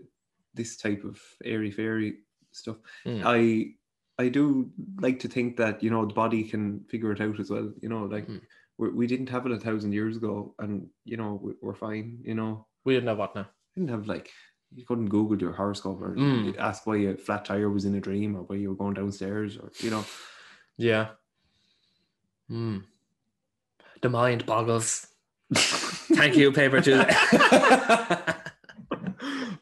[0.54, 2.20] this type of airy fairy
[2.52, 3.22] stuff, Mm.
[3.26, 7.40] I, I do like to think that you know the body can figure it out
[7.40, 7.72] as well.
[7.82, 8.42] You know, like Mm.
[8.78, 12.20] we're, we didn't have it a thousand years ago, and you know we- we're fine.
[12.24, 13.48] You know, We didn't have what now?
[13.76, 14.30] didn't have like
[14.76, 16.58] you couldn't Google your horoscope or Mm.
[16.58, 19.58] ask why a flat tire was in a dream or why you were going downstairs
[19.58, 20.06] or you know.
[20.78, 21.10] Yeah.
[22.48, 22.80] Hmm.
[24.02, 25.08] The mind boggles.
[25.54, 27.14] Thank you, Paper Tuesday.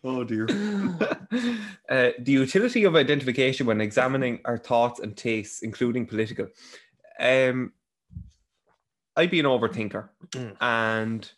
[0.03, 0.45] oh dear.
[1.89, 6.47] uh, the utility of identification when examining our thoughts and tastes, including political.
[7.19, 7.73] Um,
[9.15, 10.55] I'd be an overthinker, Mm.
[10.61, 11.31] and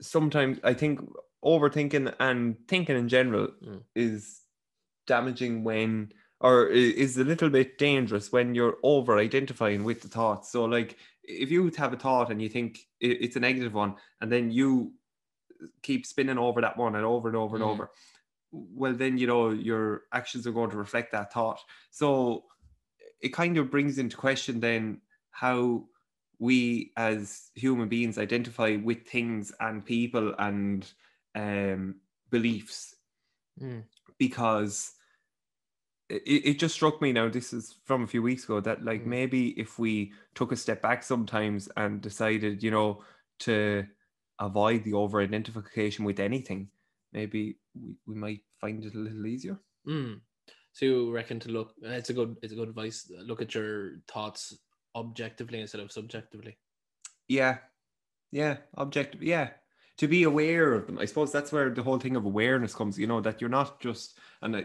[0.00, 1.00] sometimes I think
[1.44, 3.82] overthinking and thinking in general Mm.
[3.94, 4.40] is
[5.06, 10.50] damaging when or is a little bit dangerous when you're over identifying with the thoughts
[10.50, 10.96] so like
[11.30, 14.92] if you have a thought and you think it's a negative one and then you
[15.82, 17.70] keep spinning over that one and over and over and Mm.
[17.70, 17.90] over
[18.52, 22.44] well then you know your actions are going to reflect that thought so
[23.20, 25.84] it kind of brings into question then how
[26.38, 30.92] we as human beings identify with things and people and
[31.34, 32.96] um, beliefs
[33.60, 33.84] Mm.
[34.18, 34.92] because
[36.10, 39.02] it, it just struck me now this is from a few weeks ago that like
[39.02, 39.06] Mm.
[39.06, 43.02] maybe if we took a step back sometimes and decided you know
[43.40, 43.86] to
[44.40, 46.68] avoid the over identification with anything
[47.12, 50.14] maybe we, we might find it a little easier Hmm.
[50.72, 51.74] So you reckon to look?
[51.82, 52.36] It's a good.
[52.42, 53.10] It's a good advice.
[53.26, 54.56] Look at your thoughts
[54.94, 56.58] objectively instead of subjectively.
[57.28, 57.58] yeah
[58.30, 59.50] yeah objective yeah
[60.00, 60.98] to be aware of them.
[60.98, 63.80] I suppose that's where the whole thing of awareness comes you know that you're not
[63.80, 64.64] just and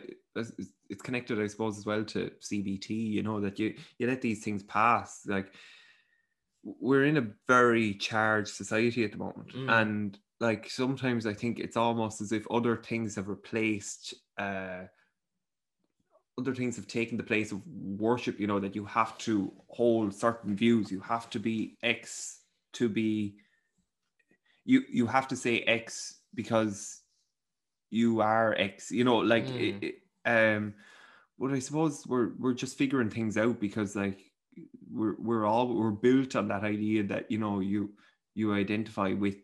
[0.90, 4.46] it's connected i suppose as well to cbt you know that you you let these
[4.46, 5.26] things pass.
[5.28, 5.52] Like
[6.64, 9.54] we're in a very charged society at the moment.
[9.54, 9.82] Mm.
[9.82, 14.84] and like sometimes i think it's almost as if other things have replaced uh
[16.38, 20.14] other things have taken the place of worship you know that you have to hold
[20.14, 20.90] certain views.
[20.90, 22.40] You have to be x
[22.74, 23.36] to be
[24.66, 27.02] you you have to say x because
[27.92, 29.60] you are x you know like Mm.
[29.60, 30.74] it, it- um
[31.38, 34.32] but i suppose we're we're just figuring things out because like
[34.92, 37.94] we're we're all we're built on that idea that you know you
[38.34, 39.38] you identify with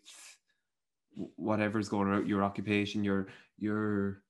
[1.36, 3.28] whatever's going on your occupation your
[3.60, 4.24] your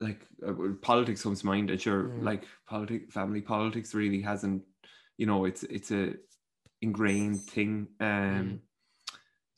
[0.00, 2.22] like uh, politics comes to mind, and sure, Mm.
[2.24, 4.62] like politic family politics really hasn't,
[5.18, 6.14] you know, it's it's a
[6.80, 7.86] ingrained thing.
[8.00, 8.58] Um, Mm.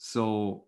[0.04, 0.64] So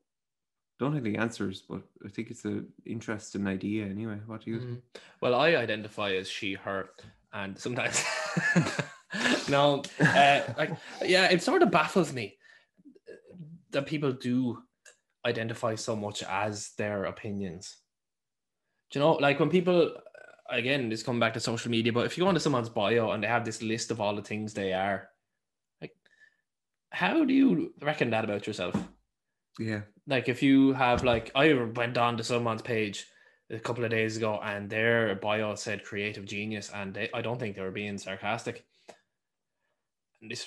[0.78, 4.18] don't have the answers, but I think it's an interesting idea anyway.
[4.26, 4.58] What do you?
[4.58, 4.82] Mm.
[5.20, 6.90] Well, I identify as she, her,
[7.32, 8.04] and sometimes
[9.48, 10.70] no, uh, like
[11.04, 12.36] yeah, it sort of baffles me
[13.72, 14.62] that people do
[15.26, 17.76] identify so much as their opinions.
[18.92, 19.96] Do you know, like when people
[20.48, 23.20] again, this come back to social media, but if you go into someone's bio and
[23.20, 25.08] they have this list of all the things they are,
[25.80, 25.96] like,
[26.90, 28.76] how do you reckon that about yourself?
[29.58, 33.06] Yeah, like if you have like I went on to someone's page
[33.50, 37.38] a couple of days ago and their bio said creative genius and they, I don't
[37.38, 38.64] think they were being sarcastic.
[40.20, 40.46] And this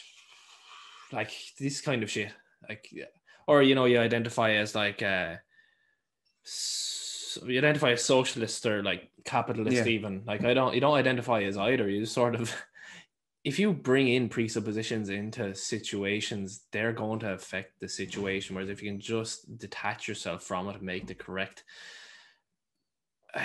[1.13, 2.31] like this kind of shit
[2.67, 3.05] like yeah.
[3.47, 5.35] or you know you identify as like uh
[6.45, 9.85] s- you identify as socialist or like capitalist Yeah.
[9.85, 12.53] even like I don't you don't identify as either you just sort of
[13.47, 18.55] if you bring in presuppositions into situations, they're going to affect the situation.
[18.55, 21.63] Whereas if you can just detach yourself from it and make the correct
[23.33, 23.39] uh,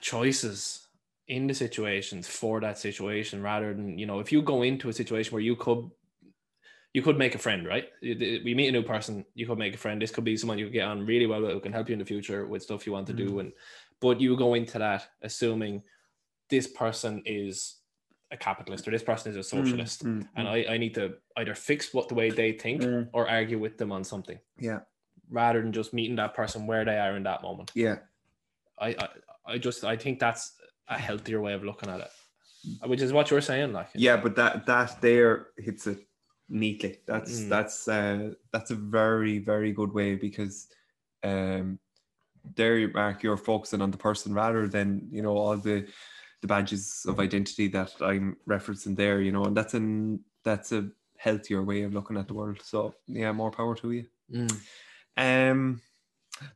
[0.00, 0.88] choices
[1.28, 4.92] in the situations for that situation, rather than you know, if you go into a
[4.92, 5.88] situation where you could
[6.92, 7.86] you could make a friend, right?
[8.00, 10.02] You- We meet a new person, you could make a friend.
[10.02, 11.92] This could be someone you could get on really well with, who can help you
[11.92, 13.38] in the future with stuff you want to do.
[13.38, 13.52] And
[14.00, 15.84] but you go into that assuming
[16.50, 17.76] this person is
[18.34, 21.14] a capitalist or this person is a socialist Mm, mm, and I, I need to
[21.36, 23.08] either fix what the way they think Mm.
[23.12, 24.80] or argue with them on something yeah,
[25.30, 27.70] rather than just meeting that person where they are in that moment.
[27.74, 27.98] yeah.
[28.78, 29.08] I, I,
[29.52, 30.52] I just I think that's
[30.88, 32.10] a healthier way of looking at it,
[32.90, 33.72] which is what you're saying.
[33.72, 36.00] Like Yeah, but that that there hits it
[36.48, 36.98] neatly.
[37.06, 37.48] That's Mm.
[37.48, 40.66] that's uh that's a very very good way because
[41.22, 41.78] um
[42.56, 45.86] there you mark you're focusing on the person rather than you know all the
[46.44, 49.22] the badges of identity that I'm referencing there.
[49.22, 52.60] You know, and that's an that's a healthier way of looking at the world.
[52.62, 54.04] So yeah, more power to you.
[54.30, 54.60] Mm.
[55.16, 55.80] Um,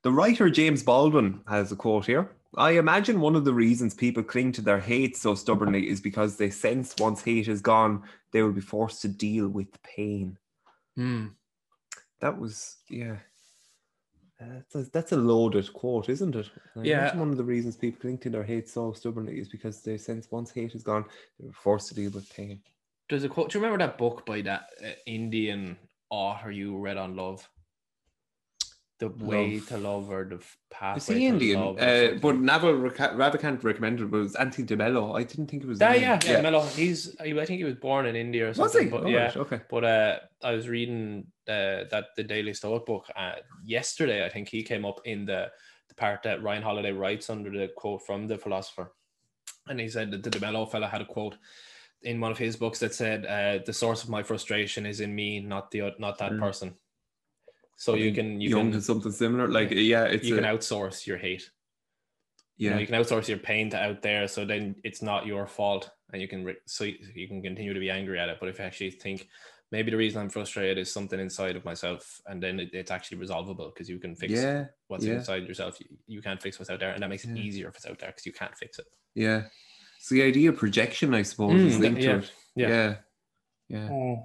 [0.03, 2.31] the writer James Baldwin has a quote here.
[2.57, 6.37] I imagine one of the reasons people cling to their hate so stubbornly is because
[6.37, 10.37] they sense once hate is gone, they will be forced to deal with pain.
[10.99, 11.33] Mm.
[12.21, 13.17] That was, yeah.
[14.41, 16.49] That's a, that's a loaded quote, isn't it?
[16.77, 17.17] I Yeah.
[17.17, 20.29] one of the reasons people cling to their hate so stubbornly is because they sense
[20.31, 21.05] once hate is gone,
[21.41, 22.61] they're forced to deal with pain.
[23.11, 23.51] There's a quote.
[23.51, 25.77] Do you remember that book by that uh, Indian
[26.11, 27.49] author you read on love?
[29.01, 29.69] The way Love.
[29.69, 31.79] to love or the f- Is he Indian?
[31.79, 35.15] Uh, but Naval Rav- Ravikant recommended it, was Anthony de Mello.
[35.15, 35.81] I didn't think it was.
[35.81, 36.41] Yeah, yeah, yeah.
[36.41, 36.63] Mello.
[36.67, 37.15] He's.
[37.21, 38.91] I think he was born in India or something.
[38.91, 38.91] Was he?
[38.91, 39.61] But Oh, yeah, right, okay.
[39.71, 44.25] But uh, I was reading uh, that the Daily Stoic book uh, yesterday.
[44.25, 45.51] I think he came up in the
[45.89, 48.93] the part that Ryan Holiday writes under the quote from the philosopher,
[49.69, 51.37] and he said that the de Mello fella had a quote
[52.03, 55.15] in one of his books that said, uh, "The source of my frustration is in
[55.15, 56.41] me, not the not that Mm.
[56.41, 56.75] person."
[57.77, 59.49] So you can you Young can something similar.
[59.49, 61.49] Like, yeah, it's you a, can outsource your hate.
[62.57, 65.27] You yeah, know, you can outsource your pain to out there, so then it's not
[65.27, 68.29] your fault, and you can re- so you you can continue to be angry at
[68.29, 68.39] it.
[68.41, 69.29] But if you actually think
[69.71, 73.19] maybe the reason I'm frustrated is something inside of myself, and then it, it's actually
[73.19, 75.15] resolvable because you can fix yeah, what's yeah.
[75.15, 75.79] inside yourself.
[75.81, 77.43] You, you can't fix what's out there, and that makes it Yeah.
[77.43, 78.87] easier if it's out there because you can't fix it.
[79.15, 79.45] yeah.
[80.01, 82.33] So the idea of projection, I suppose, is Mm, linked yeah, to it.
[82.55, 82.69] yeah.
[82.69, 82.95] yeah,
[83.69, 84.17] yeah.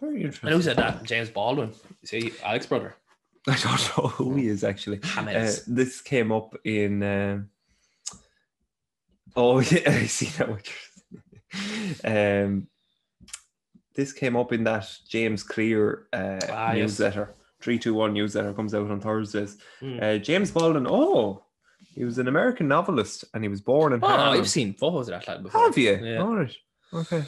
[0.00, 0.48] Very interesting.
[0.48, 1.04] And who said that?
[1.04, 1.72] James Baldwin.
[2.04, 2.96] See, Alex brother.
[3.48, 5.00] I don't know who he is actually.
[5.16, 7.02] Uh, this came up in.
[7.02, 7.50] Um,
[9.36, 10.48] oh yeah, I see that.
[10.48, 10.68] What
[12.04, 12.66] um,
[13.98, 16.76] this came up in that James Clear uh, Ah, yes.
[16.82, 17.34] newsletter.
[17.60, 19.58] Three two one newsletter comes out on Thursdays.
[19.82, 20.00] Mm.
[20.02, 20.86] Uh, James Baldwin.
[20.88, 21.42] Oh,
[21.96, 23.98] he was an American novelist, and he was born in.
[24.04, 24.38] Oh, Harlem.
[24.38, 25.62] I've seen photos of that lad before.
[25.62, 25.98] Have you?
[26.00, 26.18] Yeah.
[26.22, 26.56] All right.
[26.94, 27.24] Okay.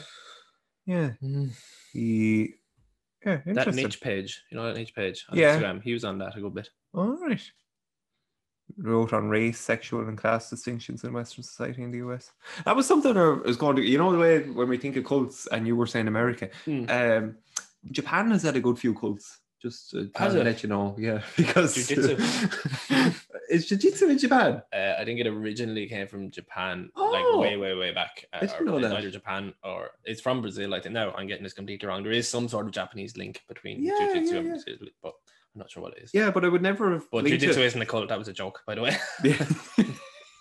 [0.85, 1.11] Yeah.
[1.21, 1.51] Mm.
[1.91, 2.53] He.
[3.25, 3.41] Yeah.
[3.45, 5.59] That niche page, you know that niche page on Yeah.
[5.59, 5.83] Instagram.
[5.83, 6.69] He was on that a good bit.
[6.93, 7.41] All right.
[8.77, 12.31] Wrote on race, sexual, and class distinctions in Western society in the US.
[12.65, 15.05] That was something I was going to, you know, the way when we think of
[15.05, 16.89] cults, and you were saying America, Mm.
[16.89, 17.37] um,
[17.91, 19.39] Japan has had a good few cults.
[19.61, 22.17] Just to Has to let you know, yeah, because Jiu-jitsu.
[23.49, 24.61] is jiu-jitsu in Japan?
[24.73, 27.11] Uh, I think it originally came from Japan, Oh.
[27.11, 28.25] like way, way, way back.
[28.33, 28.97] Uh, I didn't or know it's that.
[28.97, 30.73] Either Japan or it's from Brazil.
[30.73, 30.93] I think.
[30.93, 32.01] No, I'm getting this completely wrong.
[32.03, 34.53] There is some sort of Japanese link between Yeah, jiu-jitsu yeah, and yeah.
[34.53, 35.13] Brazil, but
[35.53, 36.11] I'm not sure what it is.
[36.13, 37.05] Yeah, but I would never have.
[37.11, 38.09] But linked isn't a cult.
[38.09, 38.97] That was a joke, by the way.
[39.23, 39.45] Yeah.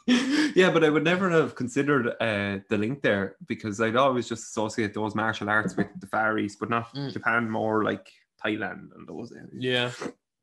[0.57, 4.45] yeah, but I would never have considered uh, the link there because I'd always just
[4.45, 7.13] associate those martial arts with the Far East, but not Mm.
[7.13, 8.11] Japan, more like
[8.45, 9.53] Thailand and those areas.
[9.55, 9.91] yeah.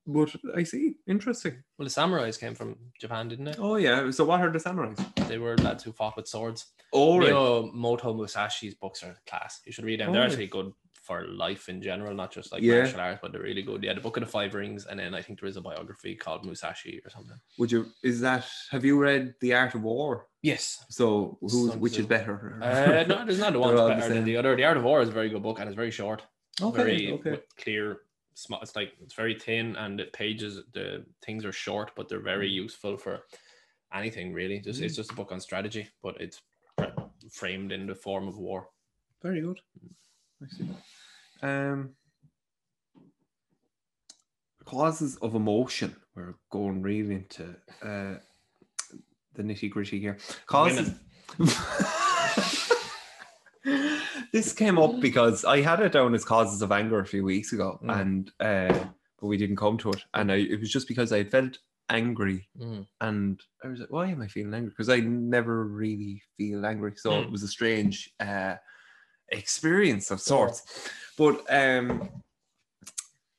[0.06, 0.96] but I see.
[1.08, 1.64] Interesting.
[1.78, 3.56] Well, the samurais came from Japan, didn't they?
[3.58, 4.10] Oh yeah.
[4.12, 4.98] So what are the samurais?
[5.28, 6.68] They were lads who fought with swords.
[6.94, 7.32] Oh right.
[7.32, 9.60] Miyamoto Musashi's books are class.
[9.66, 10.14] You should read them.
[10.14, 10.72] They're Oh, actually good
[11.08, 12.80] for life in general, not just like Yeah.
[12.80, 13.82] martial arts, but they're really good.
[13.84, 16.14] Yeah, the Book of the Five Rings, and then I think there is a biography
[16.16, 17.40] called Musashi or something.
[17.60, 17.82] Would you?
[18.04, 18.46] Is that?
[18.72, 20.28] Have you read The Art of War?
[20.42, 20.86] Yes.
[20.90, 22.36] So who's which is better?
[22.68, 24.56] Uh, no, there's not the one that's the better than the other.
[24.56, 26.22] The Art of War is a very good book and it's very short.
[26.62, 26.78] okay.
[26.84, 27.40] very okay.
[27.64, 27.86] clear.
[28.34, 28.60] Small.
[28.62, 30.88] It's like it's very thin and the pages, the
[31.26, 32.34] things are short, but they're Mm.
[32.36, 33.16] very useful for
[34.02, 34.60] anything really.
[34.60, 36.38] Just it's just a book on strategy, but it's
[37.32, 38.70] framed in the form of war.
[39.24, 39.60] Very good.
[40.42, 40.70] I see.
[41.42, 41.90] Um,
[44.66, 45.96] causes of emotion.
[46.16, 48.16] We're going really into uh,
[49.36, 50.18] the nitty gritty here.
[50.46, 50.92] Causes.
[54.34, 57.54] this came up because I had it down as causes of anger a few weeks
[57.54, 58.02] ago, Mm.
[58.02, 58.86] and uh,
[59.20, 61.58] but we didn't come to it, and I, it was just because I felt
[61.90, 62.86] angry Mm.
[63.00, 64.70] and I was like, why am I feeling angry?
[64.72, 66.94] Because I never really feel angry.
[66.98, 67.24] So Mm.
[67.24, 68.56] it was a strange uh,
[69.30, 70.90] experience of sorts.
[71.18, 72.10] But um,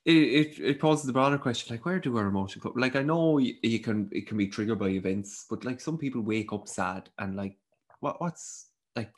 [0.04, 2.72] it, it, it poses the broader question like, where do our emotions come?
[2.76, 5.98] Like, I know you, you can, it can be triggered by events, but like some
[5.98, 7.56] people wake up sad and like,
[8.00, 9.12] what, what's like,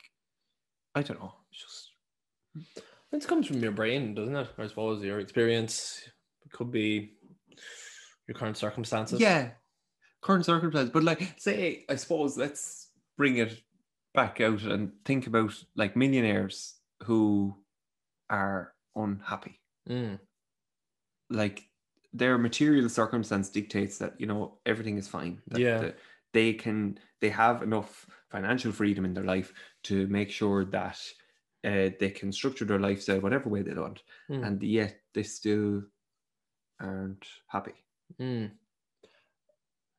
[0.95, 1.33] I don't know.
[1.51, 1.91] It's just,
[3.11, 4.47] It comes from your brain, doesn't it?
[4.57, 6.09] I suppose your experience
[6.51, 7.13] could be
[8.27, 9.19] your current circumstances.
[9.19, 9.51] Yeah,
[10.21, 10.91] current circumstances.
[10.91, 13.61] But like, say, I suppose let's bring it
[14.13, 17.55] back out and think about like millionaires who
[18.29, 19.59] are unhappy.
[19.89, 20.19] Mm.
[21.29, 21.67] Like
[22.13, 25.41] their material circumstance dictates that you know everything is fine.
[25.47, 25.77] That Yeah.
[25.79, 25.95] the-
[26.33, 29.53] they can they have enough financial freedom in their life
[29.83, 30.97] to make sure that
[31.63, 34.47] uh, they can structure their lifestyle whatever way they want, Mm.
[34.47, 35.83] and yet they still
[36.79, 37.75] aren't happy.
[38.19, 38.51] Mm.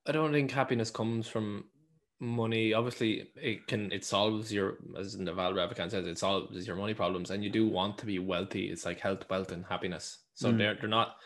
[0.06, 1.70] I don't think happiness comes from
[2.22, 2.72] money.
[2.72, 7.30] Obviously, it can it solves your as Naval Ravikant says, it solves your money problems,
[7.30, 8.66] and you do want to be wealthy.
[8.70, 10.18] It's like health, wealth, and happiness.
[10.34, 10.58] So Mm.
[10.58, 11.16] they're they're not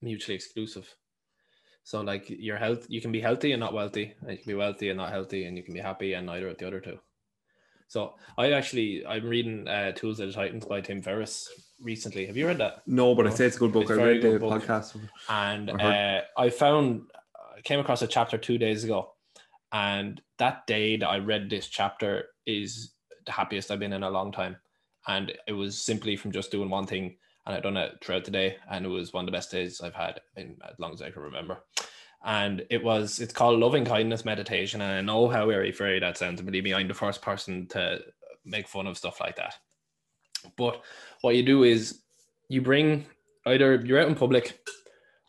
[0.00, 0.88] mutually exclusive.
[1.82, 4.54] So like your health, you can be healthy and not wealthy, and you can be
[4.54, 6.98] wealthy and not healthy, and you can be happy and neither of the other two.
[7.88, 11.48] So I actually I'm reading uh, Tools of the Titans by Tim Ferriss
[11.80, 12.26] recently.
[12.26, 12.82] Have you read that?
[12.86, 13.82] No, but I No, say it's a good book.
[13.84, 14.94] it's I read the podcast.
[15.28, 17.10] and uh, I found
[17.56, 19.14] I came across a chapter two days ago,
[19.72, 22.94] and that day that I read this chapter is
[23.26, 24.56] the happiest I've been in a long time,
[25.06, 27.16] and it was simply from just doing one thing,
[27.46, 29.80] and I've done it throughout the day, and it was one of the best days
[29.80, 31.58] I've had in as long as I can remember.
[32.24, 36.18] And it was it's called loving kindness meditation, and I know how very very that
[36.18, 36.42] sounds.
[36.42, 38.00] Believe me, I'm the first person to
[38.44, 39.54] make fun of stuff like that.
[40.56, 40.82] But
[41.20, 42.00] what you do is
[42.48, 43.06] you bring
[43.46, 44.60] either you're out in public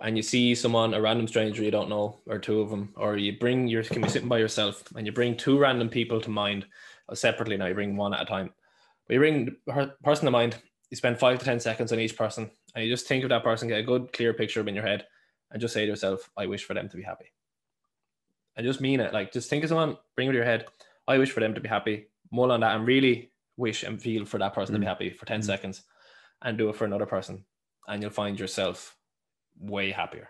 [0.01, 3.17] and you see someone, a random stranger you don't know, or two of them, or
[3.17, 6.29] you bring your can be sitting by yourself and you bring two random people to
[6.29, 6.65] mind
[7.09, 7.57] uh, separately.
[7.57, 8.53] Now you bring one at a time.
[9.07, 10.57] But you bring the person to mind.
[10.89, 13.43] You spend five to ten seconds on each person, and you just think of that
[13.43, 15.05] person, get a good clear picture of in your head,
[15.51, 17.31] and just say to yourself, "I wish for them to be happy."
[18.55, 19.13] And just mean it.
[19.13, 20.65] Like just think of someone, bring it to your head.
[21.07, 22.07] I wish for them to be happy.
[22.31, 24.89] Mull on that, and really wish and feel for that person to be Mm.
[24.89, 25.45] happy for ten Mm.
[25.45, 25.83] seconds,
[26.41, 27.45] and do it for another person,
[27.87, 28.95] and you'll find yourself
[29.59, 30.29] way happier.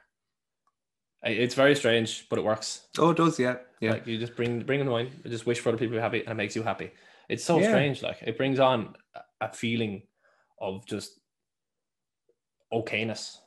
[1.24, 2.88] It's very strange, but it works.
[2.98, 3.92] Oh, it does, yeah, yeah.
[3.92, 6.22] Like you just bring bring mind, you just wish for other people to be happy,
[6.22, 6.92] and it makes you happy.
[7.28, 7.68] It's so Yeah.
[7.70, 8.02] strange.
[8.02, 8.96] Like it brings on
[9.42, 10.04] a- feeling
[10.62, 11.20] of just
[12.74, 13.38] okayness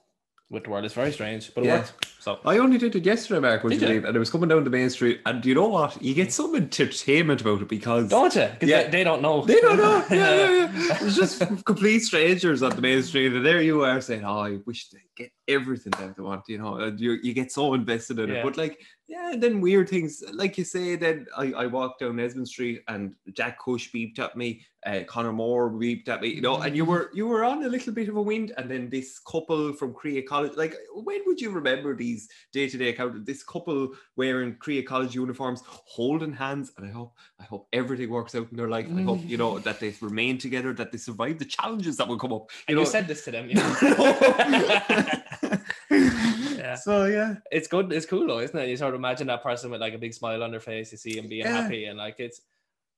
[0.51, 0.85] with the world.
[0.85, 1.79] It's very strange, but it Yeah.
[1.79, 1.93] works.
[2.21, 3.65] So I only did it yesterday, Mark.
[3.65, 3.87] Would you you?
[3.87, 4.05] believe?
[4.05, 6.01] And I was coming down the main street, and you know what?
[6.03, 8.47] You get some entertainment about it because don't you?
[8.47, 8.83] Because Yeah.
[8.85, 9.45] they, they don't know.
[9.45, 10.05] they don't know.
[10.11, 10.99] Yeah, yeah, yeah.
[11.01, 14.59] It's just complete strangers on the main street, and there you are saying, "Oh, I
[14.67, 18.19] wish they get everything that they want." You know, and you you get so invested
[18.19, 18.37] in Yeah.
[18.37, 18.45] it.
[18.45, 20.97] But like, yeah, then weird things, like you say.
[20.97, 24.63] Then I I walked down Esmond Street, and Jack Cush beeped at me.
[24.85, 26.29] Uh, Connor Moore beeped at me.
[26.29, 28.69] You know, and you were you were on a little bit of a wind, and
[28.69, 30.57] then this couple from Crea College.
[30.57, 33.25] Like, when would you remember these day to day account?
[33.25, 38.35] This couple wearing Crea College uniforms, holding hands, and I hope I hope everything works
[38.35, 38.89] out in their life.
[38.97, 42.19] I hope you know that they remain together, that they survive the challenges that will
[42.19, 42.51] come up.
[42.67, 43.49] And You you know, said this to them.
[43.51, 45.02] You know?
[45.91, 46.75] yeah.
[46.75, 47.93] So yeah, it's good.
[47.93, 48.69] It's cool though, isn't it?
[48.69, 50.93] You sort of imagine that person with like a big smile on their face.
[50.93, 51.63] You see them being Yeah.
[51.63, 52.41] happy, and like it's,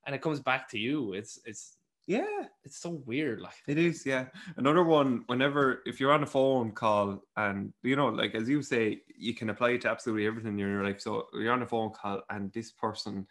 [0.07, 1.13] and it comes back to you.
[1.15, 1.77] It's it's
[2.07, 3.41] yeah, it's so weird.
[3.41, 4.05] Like it is.
[4.05, 4.27] Yeah,
[4.57, 5.25] another one.
[5.27, 9.35] Whenever if you're on a phone call and you know, like as you say, you
[9.35, 11.01] can apply it to absolutely everything in your life.
[11.01, 13.27] So you're on a phone call and this person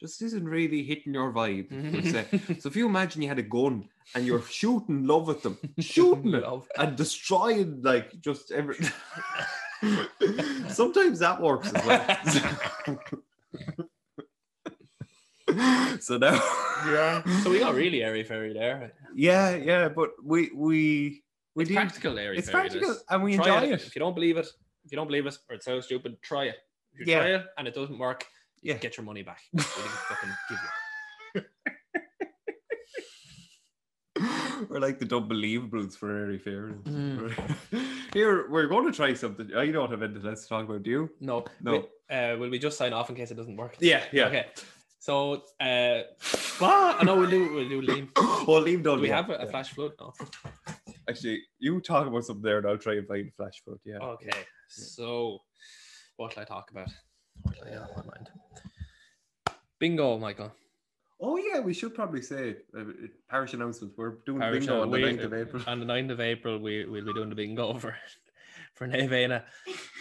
[0.00, 1.68] just isn't really hitting your vibe.
[2.60, 6.34] So if you imagine you had a gun and you're shooting love at them, shooting
[6.34, 6.68] it Love.
[6.78, 8.76] and destroying like just every.
[10.68, 12.16] Sometimes that works as well.
[16.00, 16.34] so now,
[16.86, 17.22] yeah.
[17.42, 18.92] So we got really airy fairy there.
[19.14, 21.22] yeah, yeah, but we we
[21.54, 21.74] we It's do.
[21.74, 22.62] practical airy It's fairy.
[22.68, 23.04] practical, this.
[23.10, 23.80] and we Try enjoy it.
[23.80, 23.86] it.
[23.86, 24.46] If you don't believe it,
[24.84, 26.56] if you don't believe us or it sounds stupid, try it.
[26.94, 27.20] If you Yeah.
[27.20, 28.26] try it and it doesn't work,
[28.66, 28.78] Yeah.
[28.78, 29.40] get your money back.
[29.52, 31.42] We didn't fucking give you.
[34.68, 36.70] We're like the unbelievables for airy Fair.
[36.84, 37.32] Mm.
[38.14, 39.54] Here, we're going to try something.
[39.54, 40.82] I don't have anything else to talk about.
[40.82, 41.10] Do you?
[41.20, 41.72] No, No.
[42.08, 43.76] We, uh, will we just sign off in case it doesn't work?
[43.78, 44.26] Yeah, yeah.
[44.28, 44.46] Okay.
[44.98, 46.00] So, uh,
[46.58, 46.96] what?
[47.00, 47.52] I know we'll do.
[47.52, 48.08] We'll do lean.
[48.46, 49.00] well, leave Do done.
[49.00, 49.50] we have a, a yeah.
[49.50, 49.92] flash flood?
[50.00, 50.14] No.
[51.08, 53.78] Actually, you talk about something there, and I'll try and find flash flood.
[53.84, 53.98] Yeah.
[53.98, 54.30] Okay.
[54.68, 55.40] So,
[56.16, 56.88] what will I talk about?
[57.42, 58.30] What do I have in mind?
[59.78, 60.52] Bingo, Michael.
[61.20, 62.56] Oh yeah, we should probably say.
[62.76, 62.84] Uh,
[63.28, 63.94] parish announcement.
[63.96, 65.62] We're doing Parish bingo on the we- 9th of April.
[65.66, 67.96] On the 9th of April, we, we'll be doing the bingo for
[68.74, 69.42] for Nevena.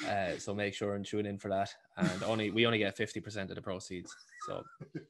[0.07, 1.73] Uh, so make sure and tune in for that.
[1.97, 4.13] And only we only get 50% of the proceeds.
[4.45, 4.63] So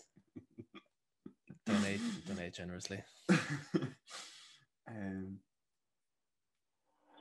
[1.66, 3.02] donate donate generously.
[3.30, 3.40] um,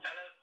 [0.05, 0.37] fellas,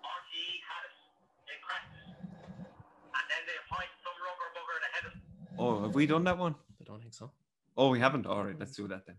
[0.00, 0.96] RTE had it.
[1.44, 2.08] They cracked it.
[2.16, 5.14] And then they appointed some rubber bugger to head of
[5.58, 6.54] oh, have we done that one?
[6.80, 7.30] I don't think so.
[7.76, 8.26] Oh, we haven't.
[8.26, 9.16] All right, let's do that then.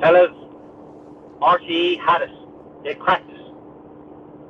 [0.00, 0.30] Fellas,
[1.40, 2.30] RTE had it.
[2.84, 3.40] They cracked it.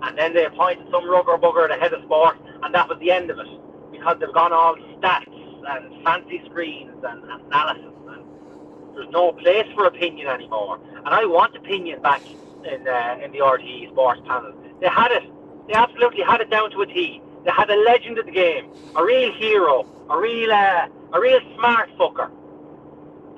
[0.02, 3.10] And then they appointed some rubber bugger to head of sport, and that was the
[3.10, 3.46] end of it.
[3.90, 5.26] Because they've gone all stats
[5.68, 8.24] and fancy screens and analysis, and
[8.94, 10.78] there's no place for opinion anymore.
[10.98, 12.22] And I want opinion back
[12.64, 14.52] in uh, in the RTE sports panel.
[14.80, 15.22] They had it.
[15.68, 17.20] They absolutely had it down to a T.
[17.46, 21.38] They had a legend of the game, a real hero, a real uh, a real
[21.54, 22.28] smart fucker.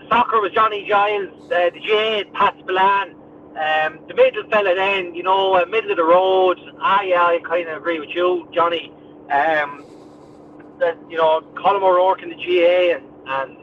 [0.08, 3.14] Soccer was Johnny Giles, uh, the Jade, Pat Spillane,
[3.50, 6.58] um, the middle fella then, you know, uh, middle of the road.
[6.80, 8.90] Ah, yeah, I kind of agree with you, Johnny.
[9.30, 9.84] Um,
[10.78, 13.56] that you know, Colm O'Rourke in the GAA and, and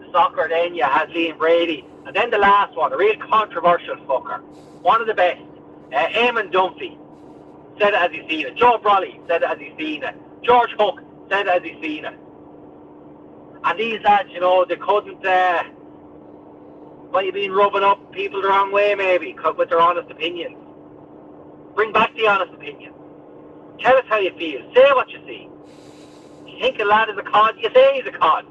[0.00, 0.48] the soccer.
[0.48, 4.40] Then you had Liam Brady, and then the last one, a real controversial fucker,
[4.82, 5.42] one of the best,
[5.92, 6.98] uh, Eamon Dunphy
[7.78, 8.56] said it as he seen it.
[8.56, 10.14] Joe Brolly said it as he seen it.
[10.42, 11.00] George Hook
[11.30, 12.14] said it as he seen it.
[13.64, 15.24] And these lads, you know, they couldn't.
[15.24, 15.62] Uh,
[17.12, 20.56] might have been rubbing up people the wrong way, maybe, with their honest opinions.
[21.74, 22.94] Bring back the honest opinion.
[23.80, 24.60] Tell us how you feel.
[24.74, 25.48] Say what you see.
[26.46, 28.46] You think a lad is a cod, you say he's a cod.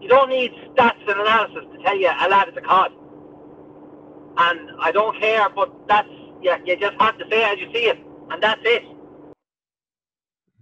[0.00, 2.92] You don't need stats and analysis to tell you a lad is a cod.
[4.38, 6.08] And I don't care, but that's,
[6.42, 7.98] yeah, you just have to say it as you see it.
[8.30, 8.82] And that's it.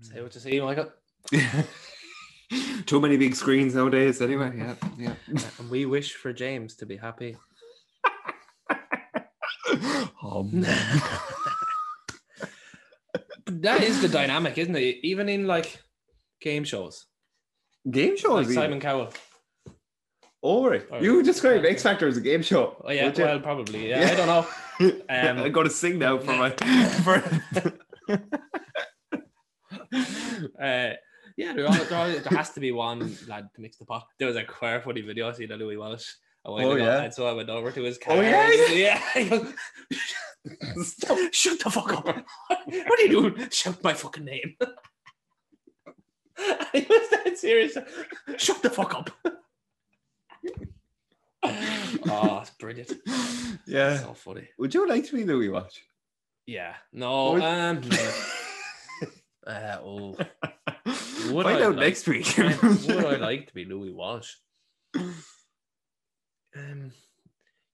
[0.01, 0.93] Say what you see, Michael.
[2.87, 4.21] Too many big screens nowadays.
[4.21, 5.15] Anyway, yeah, yeah.
[5.59, 7.37] And we wish for James to be happy.
[10.23, 10.65] Um,
[13.47, 14.97] that is the dynamic, isn't it?
[15.03, 15.83] Even in like
[16.41, 17.05] game shows,
[17.91, 18.47] game shows.
[18.47, 18.55] like.
[18.55, 19.13] Simon Cowell.
[20.47, 20.85] Oh, right.
[20.91, 22.77] Or- You describe X Factor as a game show.
[22.85, 23.89] Oh yeah, well, probably.
[23.89, 24.47] Yeah, I don't know.
[25.09, 26.51] Um, I'm going to sing now for my.
[26.51, 27.23] For,
[30.61, 30.91] Uh,
[31.37, 34.07] yeah, there, are, there, there has to be one lad to mix the pot.
[34.19, 36.07] There was a quite funny video I seen of Louis Walsh.
[36.45, 37.03] a while Oh, ago, yeah.
[37.03, 38.17] And so I went over to his car.
[38.17, 39.53] Oh, yeah, yeah.
[40.83, 42.07] Stop, shut the fuck up.
[42.07, 43.49] What are you doing?
[43.51, 44.57] Shout my fucking name.
[46.73, 47.77] he was that serious.
[48.37, 49.11] Shut the fuck up.
[52.09, 52.93] oh, it's brilliant.
[53.67, 53.99] yeah.
[53.99, 54.49] So funny.
[54.59, 55.79] Would you like to be Louis Walsh?
[56.47, 56.75] Yeah.
[56.93, 57.33] No.
[57.33, 57.81] Would- Um.
[59.47, 60.17] uh, oh.
[61.31, 62.35] Would Find I out like- next week.
[62.37, 64.31] Would I like to be Louis Walsh?
[66.57, 66.93] Um.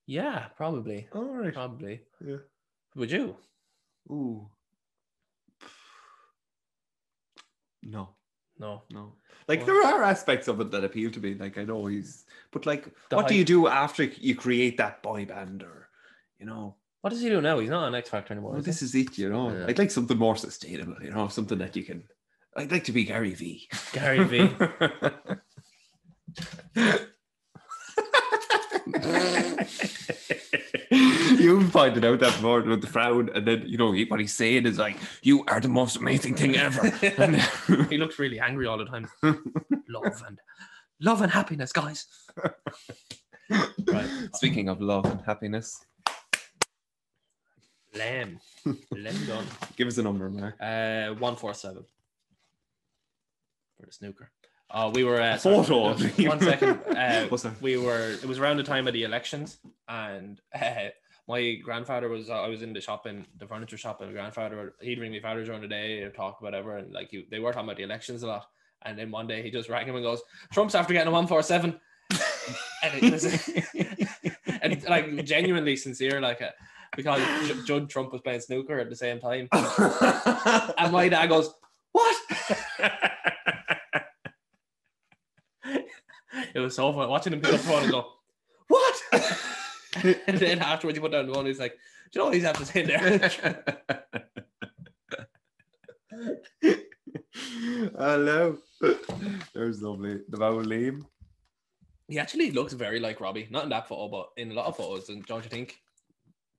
[0.07, 1.07] Yeah, probably.
[1.13, 1.53] All right.
[1.53, 2.01] Probably.
[2.25, 2.37] Yeah.
[2.95, 3.37] Would you?
[4.09, 4.49] Ooh.
[7.83, 8.09] No,
[8.61, 8.83] No.
[8.91, 9.13] no.
[9.47, 11.33] Like Well- there are aspects of it that appeal to me.
[11.33, 15.25] Like I know he's, but like, what do you do after you create that boy
[15.25, 15.89] band, or
[16.39, 16.75] you know?
[17.01, 17.57] What does he do now?
[17.57, 18.51] He's not an X Factor anymore.
[18.51, 19.51] Well, is this is it, you know.
[19.51, 19.65] Yeah.
[19.67, 22.03] I'd like something more sustainable, you know, something that you can.
[22.55, 23.67] I'd like to be Gary V.
[23.93, 24.49] Gary V.
[31.39, 34.33] you pointed out that before with the frown, and then you know he- what he's
[34.33, 37.35] saying is like, "You are the most amazing thing ever." And
[37.89, 39.07] he looks really angry all the time.
[39.89, 40.37] love and
[40.99, 42.05] love and happiness, guys.
[43.49, 44.09] Right.
[44.35, 45.83] Speaking of love and happiness,
[47.95, 48.39] Lamb.
[48.91, 49.45] Lamb done.
[49.75, 50.55] give us a number, Mark.
[50.61, 51.83] Uh, one four seven
[53.79, 54.31] for the snooker.
[54.73, 56.79] Oh, we were uh, sorry, just One second.
[57.01, 57.27] Uh,
[57.61, 58.11] we were.
[58.11, 59.57] It was around the time of the elections,
[59.87, 60.89] and uh,
[61.27, 64.73] my grandfather was I was in the shop in the furniture shop, and my grandfather
[64.81, 67.51] he'd ring my father during the day or talk whatever, and like you, they were
[67.51, 68.47] talking about the elections a lot.
[68.83, 71.27] And then one day he just rang him and goes, "Trump's after getting a one
[71.27, 71.79] four seven.
[72.83, 73.49] and it was
[74.61, 76.51] and like genuinely sincere, like uh,
[76.95, 79.47] because J- Judd Trump was playing snooker at the same time,
[80.77, 81.53] and my dad goes,
[81.91, 82.15] "What?"
[86.53, 88.11] It was so fun watching him pick up the phone and go,
[88.67, 89.01] "What?"
[90.27, 91.45] and then afterwards, he put down the phone.
[91.45, 91.73] He's like,
[92.11, 93.31] "Do you know what he's have to say there?"
[97.97, 98.57] Hello.
[99.53, 100.19] There's lovely.
[100.29, 101.05] The vowel Liam.
[102.07, 104.77] he actually looks very like Robbie, not in that photo, but in a lot of
[104.77, 105.09] photos.
[105.09, 105.77] And don't you think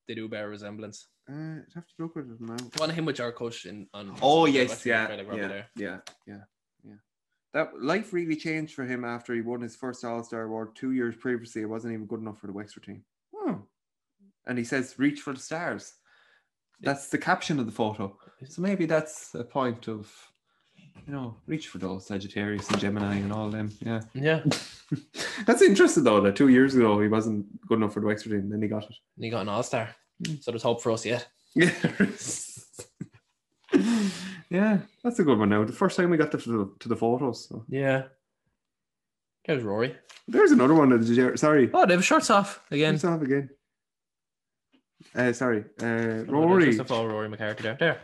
[0.09, 1.09] they do bear resemblance?
[1.31, 2.57] Uh, I'd have to look at it now.
[2.79, 4.17] One of him with Jack Cush in on.
[4.23, 6.41] Oh yes, yeah, like yeah, yeah, yeah.
[7.55, 10.93] That life really changed for him after he won his first All Star award two
[10.93, 11.63] years previously.
[11.63, 13.05] It wasn't even good enough for the Wexford team.
[13.35, 13.55] Hmm.
[14.47, 15.93] And he says, "Reach for the stars."
[16.81, 18.17] That's the caption of the photo.
[18.49, 20.11] So maybe that's a point of,
[21.07, 23.71] you know, reach for those Sagittarius and Gemini and all them.
[23.81, 24.01] Yeah.
[24.15, 24.43] Yeah,
[25.47, 26.21] That's interesting though.
[26.21, 28.49] That two years ago he wasn't good enough for the Wexford team.
[28.51, 28.95] Then he got it.
[29.17, 29.95] and he got an All Star.
[30.27, 30.35] Hmm.
[30.41, 31.29] So there's hope for us yet.
[31.55, 31.71] Yeah.
[34.53, 35.49] Yeah, that's a good one.
[35.49, 37.49] Now, the first time we got to the to the photos.
[37.49, 37.65] So.
[37.69, 38.05] Yeah.
[39.47, 39.97] There's Rory.
[40.29, 40.91] There's another one.
[40.91, 42.93] That you, sorry, Oh, they have shorts off again.
[42.93, 43.51] Turns off again.
[45.15, 46.67] Uh, sorry, uh, Rory.
[46.67, 47.77] Just a follow Rory McCarthy there.
[47.79, 48.01] There.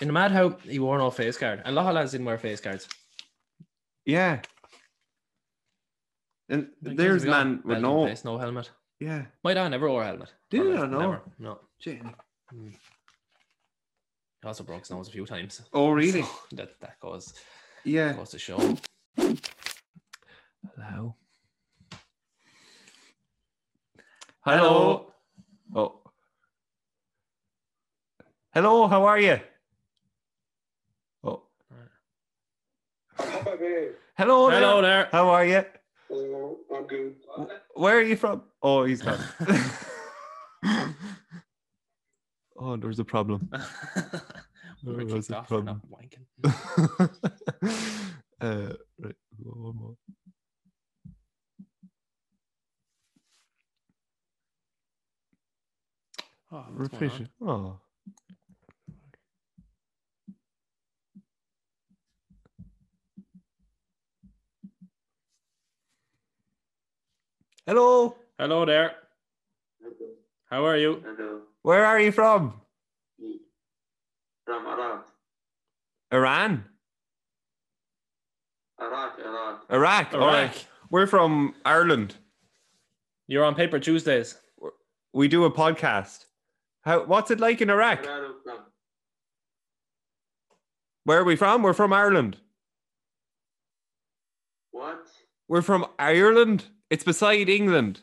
[0.00, 1.62] In the mad how he wore no face card.
[1.64, 2.88] And a lot of lads didn't wear face cards.
[4.04, 4.40] Yeah.
[6.48, 8.06] And there's man with no.
[8.06, 8.70] face, no helmet.
[9.00, 9.22] Yeah.
[9.42, 10.32] My dad never wore a helmet.
[10.50, 10.68] Did he?
[10.68, 10.98] like, I know.
[11.00, 11.22] Never.
[11.38, 11.58] No.
[11.80, 12.00] Gee.
[14.42, 15.62] He also broke his nose a few times.
[15.72, 16.22] Oh, really?
[16.22, 17.32] So that that goes
[17.84, 18.12] Yeah.
[18.12, 18.58] goes to show.
[20.76, 21.16] Hello.
[24.44, 25.12] Hello.
[25.74, 26.00] Oh.
[28.52, 29.38] Hello, how are you?
[31.22, 31.44] Oh.
[33.16, 33.94] Hello there.
[34.18, 35.08] Hello there.
[35.12, 35.64] How are you?
[36.08, 37.14] Hello, I'm good.
[37.74, 38.42] Where are you from?
[38.60, 39.20] Oh, he's gone.
[42.62, 43.50] oh, there's a problem.
[44.84, 45.82] we were Oh, a off for not problem.
[45.90, 46.26] wanking.
[48.40, 49.96] uh, right, one more.
[56.52, 56.92] Oh, what's?
[56.94, 57.22] Refresh.
[57.40, 57.78] Oh.
[67.66, 68.16] Hello.
[68.38, 68.92] Hello there.
[69.80, 69.94] Hello.
[70.50, 71.02] How are you?
[71.04, 71.40] Hello.
[71.62, 72.60] Where are you from?
[74.44, 75.06] From Iraq.
[76.12, 76.64] Iran.
[78.80, 79.64] Iraq, Iraq.
[79.70, 80.14] Iraq.
[80.14, 80.42] All right.
[80.44, 80.56] Iraq.
[80.90, 82.16] We're from Ireland.
[83.28, 84.36] You're on Paper Tuesdays.
[85.12, 86.24] We do a podcast.
[86.82, 87.04] How?
[87.04, 88.02] What's it like in Iraq?
[88.04, 88.58] Where are you from?
[91.04, 91.62] Where are we from?
[91.62, 92.36] We're from Ireland.
[94.72, 95.06] What?
[95.48, 96.64] We're from Ireland.
[96.90, 98.00] It's beside England.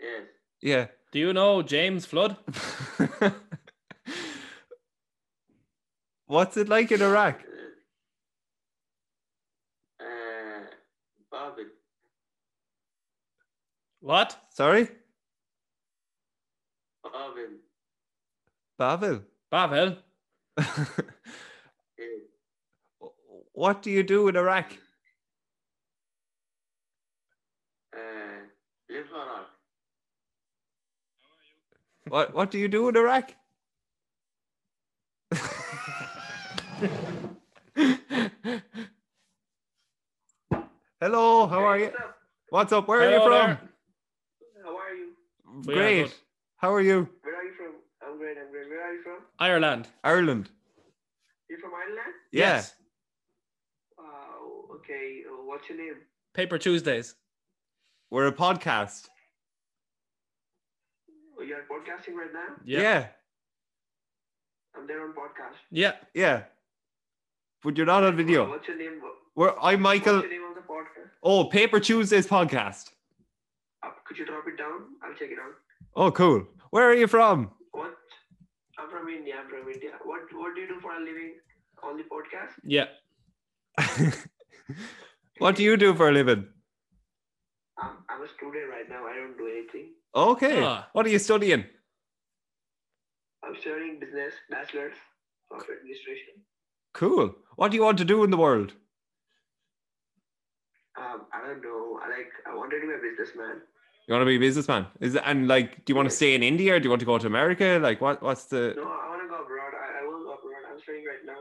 [0.00, 0.22] Yes.
[0.60, 0.86] Yeah.
[1.16, 2.36] Do you know James Flood?
[6.26, 7.40] What's it like in Iraq?
[9.98, 10.04] Uh,
[11.32, 11.64] Babel.
[14.00, 14.36] What?
[14.50, 14.90] Sorry?
[17.02, 17.62] Babel.
[18.78, 19.22] Bavel.
[19.50, 19.96] Bavel.
[20.58, 20.90] Yes.
[23.54, 24.70] what do you do in Iraq?
[27.94, 27.98] Uh,
[28.90, 29.35] live Iraq.
[32.08, 33.34] What what do you do in Iraq?
[41.00, 41.84] Hello, how are you?
[41.86, 42.16] What's up?
[42.50, 42.88] What's up?
[42.88, 43.30] Where are you from?
[43.30, 43.60] there.
[44.64, 45.08] How are you?
[45.66, 46.02] We are Great.
[46.04, 46.14] good.
[46.56, 47.08] How are you?
[47.22, 47.72] Where are you from?
[48.06, 48.68] I'm great, I'm great.
[48.68, 49.18] Where are you from?
[49.38, 49.88] Ireland.
[50.04, 50.50] Ireland.
[51.50, 52.14] You're from Ireland?
[52.32, 52.40] Yeah.
[52.56, 52.74] Yes.
[53.98, 54.76] Wow.
[54.76, 55.22] Okay.
[55.28, 55.96] Uh, what's your name?
[56.34, 57.14] Paper Tuesdays.
[58.10, 59.08] We're a podcast.
[61.46, 62.56] You are podcasting right now?
[62.64, 62.80] Yeah.
[62.80, 63.06] Yeah.
[64.76, 65.54] I'm there on podcast.
[65.70, 65.92] Yeah.
[66.12, 66.42] Yeah.
[67.62, 68.48] But you're not on video.
[68.48, 69.00] What's your name?
[69.36, 70.16] We're, I'm Michael.
[70.16, 71.10] What's your name of the podcast?
[71.22, 72.90] Oh, Paper Tuesdays podcast.
[73.84, 74.86] Uh, could you drop it down?
[75.04, 75.54] I'll check it out.
[75.94, 76.48] Oh, cool.
[76.70, 77.52] Where are you from?
[77.70, 77.94] What?
[78.76, 79.34] I'm from India.
[79.40, 79.90] I'm from India.
[80.04, 81.34] What What do you do for a living
[81.80, 82.54] on the podcast?
[82.64, 82.86] Yeah.
[85.38, 86.48] what do you do for a living?
[87.78, 89.06] I'm, I'm a student right now.
[89.06, 89.92] I don't do anything.
[90.14, 90.62] Okay.
[90.62, 90.88] Ah.
[90.92, 91.64] What are you studying?
[93.44, 94.94] I'm studying business, bachelor's
[95.50, 96.34] of administration.
[96.94, 97.34] Cool.
[97.56, 98.72] What do you want to do in the world?
[100.98, 102.00] Um, I don't know.
[102.02, 102.32] I like.
[102.50, 103.60] I wanted to be a businessman.
[104.08, 104.86] You want to be a businessman?
[105.00, 107.00] Is it, and like, do you want to stay in India or do you want
[107.00, 107.78] to go to America?
[107.82, 108.22] Like, what?
[108.22, 108.72] What's the?
[108.76, 109.72] No, I want to go abroad.
[109.76, 110.62] I, I will go abroad.
[110.72, 111.40] I'm studying right now.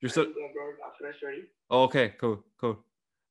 [0.00, 1.42] You're I so will go abroad after I study.
[1.70, 2.14] okay.
[2.18, 2.78] Cool, cool.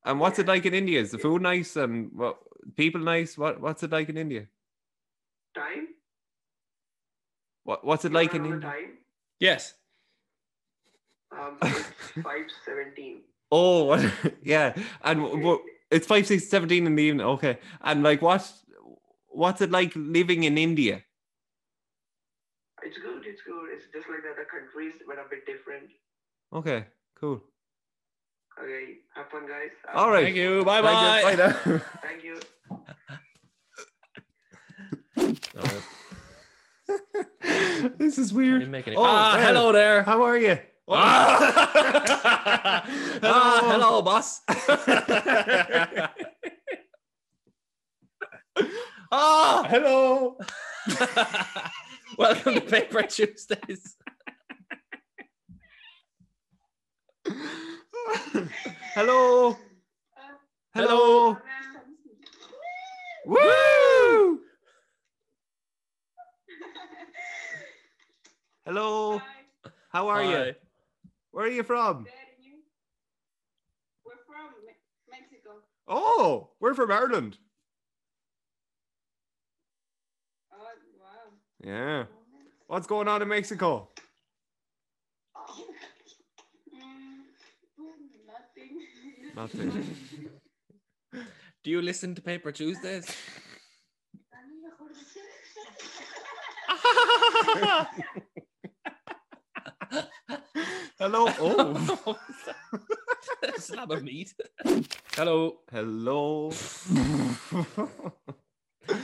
[0.05, 0.99] And what's it like in India?
[0.99, 2.39] Is the food nice and what
[2.75, 3.37] people nice?
[3.37, 4.47] What What's it like in India?
[5.55, 5.89] Time?
[7.63, 8.61] What What's it You like in India?
[8.61, 8.97] time?
[9.39, 9.73] Yes.
[11.31, 11.83] Um, it's
[12.23, 13.21] five seventeen.
[13.53, 14.05] Oh, what?
[14.41, 14.73] yeah.
[15.03, 15.59] And what?
[15.91, 17.25] It's five, six, 17 in the evening.
[17.25, 17.59] Okay.
[17.81, 18.49] And like, what?
[19.27, 21.03] What's it like living in India?
[22.81, 23.25] It's good.
[23.25, 23.69] It's good.
[23.73, 25.89] It's just like the other countries, but a bit different.
[26.53, 26.85] Okay.
[27.15, 27.43] Cool.
[28.61, 29.69] Okay, have fun, guys.
[29.93, 30.25] All right.
[30.25, 30.63] Thank you.
[30.63, 31.31] Bye Thank bye.
[31.31, 31.37] you.
[31.37, 31.81] Bye now.
[32.01, 32.39] Thank you.
[37.97, 38.63] this is weird.
[38.63, 39.45] Any- Oh, ah, there.
[39.47, 40.03] hello there.
[40.03, 40.57] How are you?
[40.87, 42.83] Ah,
[43.23, 44.41] Ah, hello, boss.
[49.11, 50.37] ah, Hello.
[52.17, 53.95] welcome to Paper Tuesdays.
[58.93, 59.57] Hello.
[60.73, 61.37] Hello.
[63.25, 64.39] Woo!
[68.65, 69.21] Hello.
[69.89, 70.53] How are you?
[71.31, 72.05] Where are you from?
[74.05, 74.49] We're from
[75.09, 75.51] Mexico.
[75.87, 77.37] Oh, we're from Ireland.
[80.53, 80.57] Oh,
[80.99, 81.31] wow.
[81.63, 82.05] Yeah.
[82.67, 83.89] What's going on in Mexico?
[89.35, 89.95] Nothing.
[91.63, 93.05] Do you listen to Paper Tuesdays?
[100.97, 101.27] Hello.
[101.39, 102.17] Oh.
[103.57, 104.33] Slab of meat.
[105.15, 105.57] Hello.
[105.71, 106.51] Hello.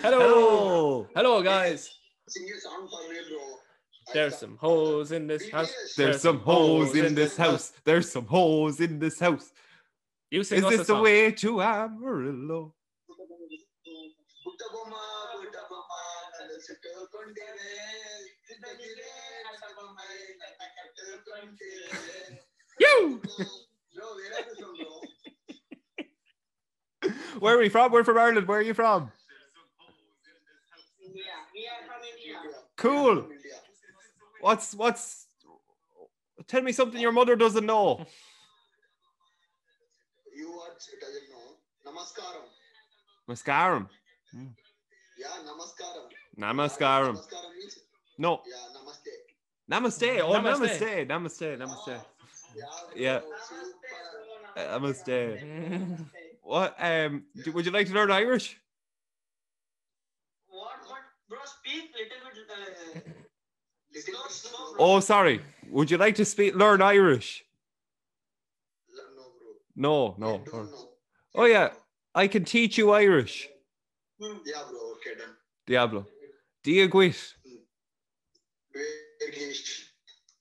[0.01, 1.07] Hello.
[1.15, 1.89] Hello, guys.
[4.13, 5.73] There's some hoes in this house.
[5.97, 7.73] There's some hoes in this house.
[7.83, 9.51] There's some hoes in this house.
[10.29, 11.03] You sing Is this the song.
[11.03, 12.73] way to Amarillo?
[22.79, 23.21] You.
[27.39, 27.91] Where are we from?
[27.91, 28.47] We're from Ireland.
[28.47, 29.11] Where are you from?
[32.75, 33.27] Cool.
[34.41, 35.27] What's what's?
[36.47, 38.05] Tell me something your mother doesn't know.
[40.35, 40.66] You what doesn't know?
[40.66, 40.66] Namaskaram.
[40.66, 40.66] Mascarum.
[40.66, 40.66] Yeah, namaskaram.
[41.87, 42.43] Namaskaram.
[45.17, 45.27] Yeah,
[47.13, 47.75] Namaskaram means
[48.17, 48.41] No.
[48.45, 49.13] yeah, namaste.
[49.71, 50.09] Namaste.
[50.21, 51.07] Oh, Namaste.
[51.07, 51.07] namaste.
[51.07, 51.57] Namaste.
[51.57, 51.95] Namaste.
[52.55, 52.65] Yeah.
[52.95, 53.19] Yeah.
[53.19, 54.57] bro, super.
[54.57, 55.15] Uh, Namaste.
[56.43, 56.75] What?
[56.79, 57.23] Um.
[57.43, 58.57] do- Would you like to learn Irish?
[60.47, 60.99] What, what,
[61.29, 62.47] bro, speak little bit.
[62.49, 62.99] Uh,
[63.93, 64.85] Little bit slow, slow, slow, bro.
[64.85, 65.41] Oh, sorry.
[65.69, 67.43] Would you like to speak learn Irish?
[69.77, 70.15] No.
[70.17, 70.33] No, no.
[70.33, 70.89] I don't know.
[71.35, 71.69] Oh yeah,
[72.15, 73.47] I can teach you Irish.
[74.19, 74.79] Diablo.
[74.95, 75.35] Okay, done.
[75.67, 76.05] Diablo.
[76.63, 77.15] Dia gwit.
[78.73, 79.93] Very English.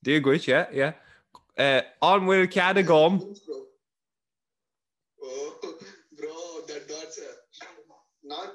[0.03, 0.93] Dia gwit, yeah, yeah.
[1.59, 3.18] Uh, on will cadagom.
[3.18, 3.64] Bro.
[5.22, 5.55] Oh,
[6.18, 7.66] bro, that that's uh,
[8.24, 8.49] not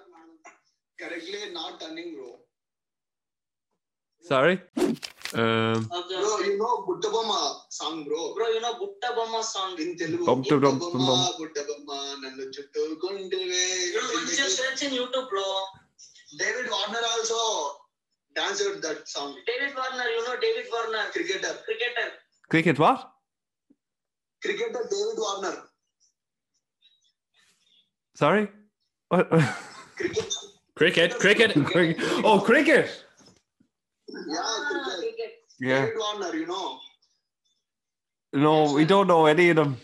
[0.99, 2.39] correctly not turning, bro.
[4.21, 4.61] Sorry.
[5.33, 8.33] Um, bro, you know Butta Bomma song, bro.
[8.35, 8.73] Bro, you know
[9.41, 9.77] song
[14.49, 15.43] search in YouTube, bro.
[16.37, 17.77] David Warner also
[18.35, 19.35] danced that song.
[19.47, 21.09] David Warner, you know David Warner.
[21.13, 21.55] Cricketer.
[21.65, 22.11] Cricketer.
[22.49, 23.11] Cricket what?
[24.41, 25.63] Cricketer David Warner.
[28.15, 28.49] Sorry?
[29.95, 30.33] Cricket.
[30.75, 31.19] Cricket,
[31.65, 31.97] cricket.
[32.23, 33.05] oh, cricket.
[35.61, 35.85] Yeah.
[35.85, 36.79] David Warner, you know.
[38.33, 39.77] No, we don't know any of them.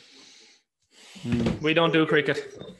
[1.61, 2.39] We don't do cricket.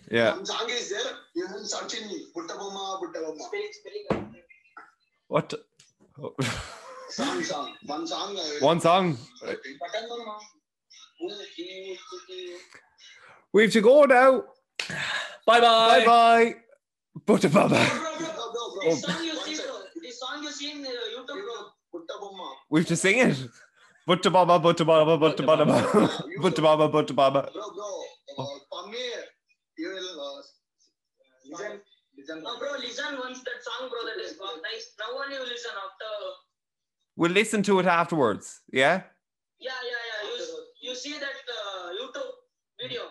[0.10, 0.34] Yeah.
[0.36, 1.14] Some song is there.
[1.36, 3.38] You will search in Butta Bomma, Buttabama.
[3.48, 4.36] Spelling, spelling.
[5.28, 5.54] What?
[6.22, 6.34] Oh.
[7.10, 7.74] Song, song.
[7.86, 8.38] One song.
[8.38, 9.18] uh, One song.
[9.42, 10.38] Button Bomma.
[11.20, 12.54] Booty, booty.
[13.54, 14.44] We have to go now.
[15.46, 16.06] Bye Bye bye.
[16.06, 16.56] bye.
[17.26, 17.68] Bro, bro.
[18.84, 19.72] This song you One see, second.
[19.72, 20.02] bro.
[20.02, 21.58] This song you see in uh, YouTube, bro.
[21.94, 22.50] Butta Bomma.
[22.70, 23.38] We have to sing it.
[24.06, 24.16] Bro,
[27.36, 28.04] bro.
[28.38, 29.00] Uh, for me,
[29.78, 30.42] you will uh,
[31.50, 31.80] listen.
[32.18, 32.44] Listen.
[32.44, 34.00] No, bro, listen once that song, bro.
[34.06, 34.92] That is nice.
[35.00, 36.12] Now only you listen after.
[37.16, 38.62] We'll listen to it afterwards.
[38.72, 39.04] Yeah.
[39.60, 40.38] Yeah, yeah, yeah.
[40.38, 42.32] You, you see that uh, YouTube
[42.82, 43.02] video.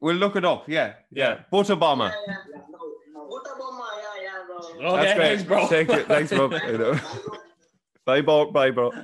[0.00, 0.68] We'll look it up.
[0.68, 0.94] Yeah.
[1.10, 1.28] Yeah.
[1.28, 1.40] Yeah.
[1.52, 2.10] Butta Bomma.
[2.10, 2.60] Yeah, yeah.
[3.14, 3.86] Butta Bomma,
[4.80, 5.68] yeah, Okay, thanks, bro.
[5.68, 6.06] Take it.
[6.06, 6.50] Thanks, bro.
[8.06, 8.52] Bye, Bork.
[8.52, 8.94] Bye, Bork.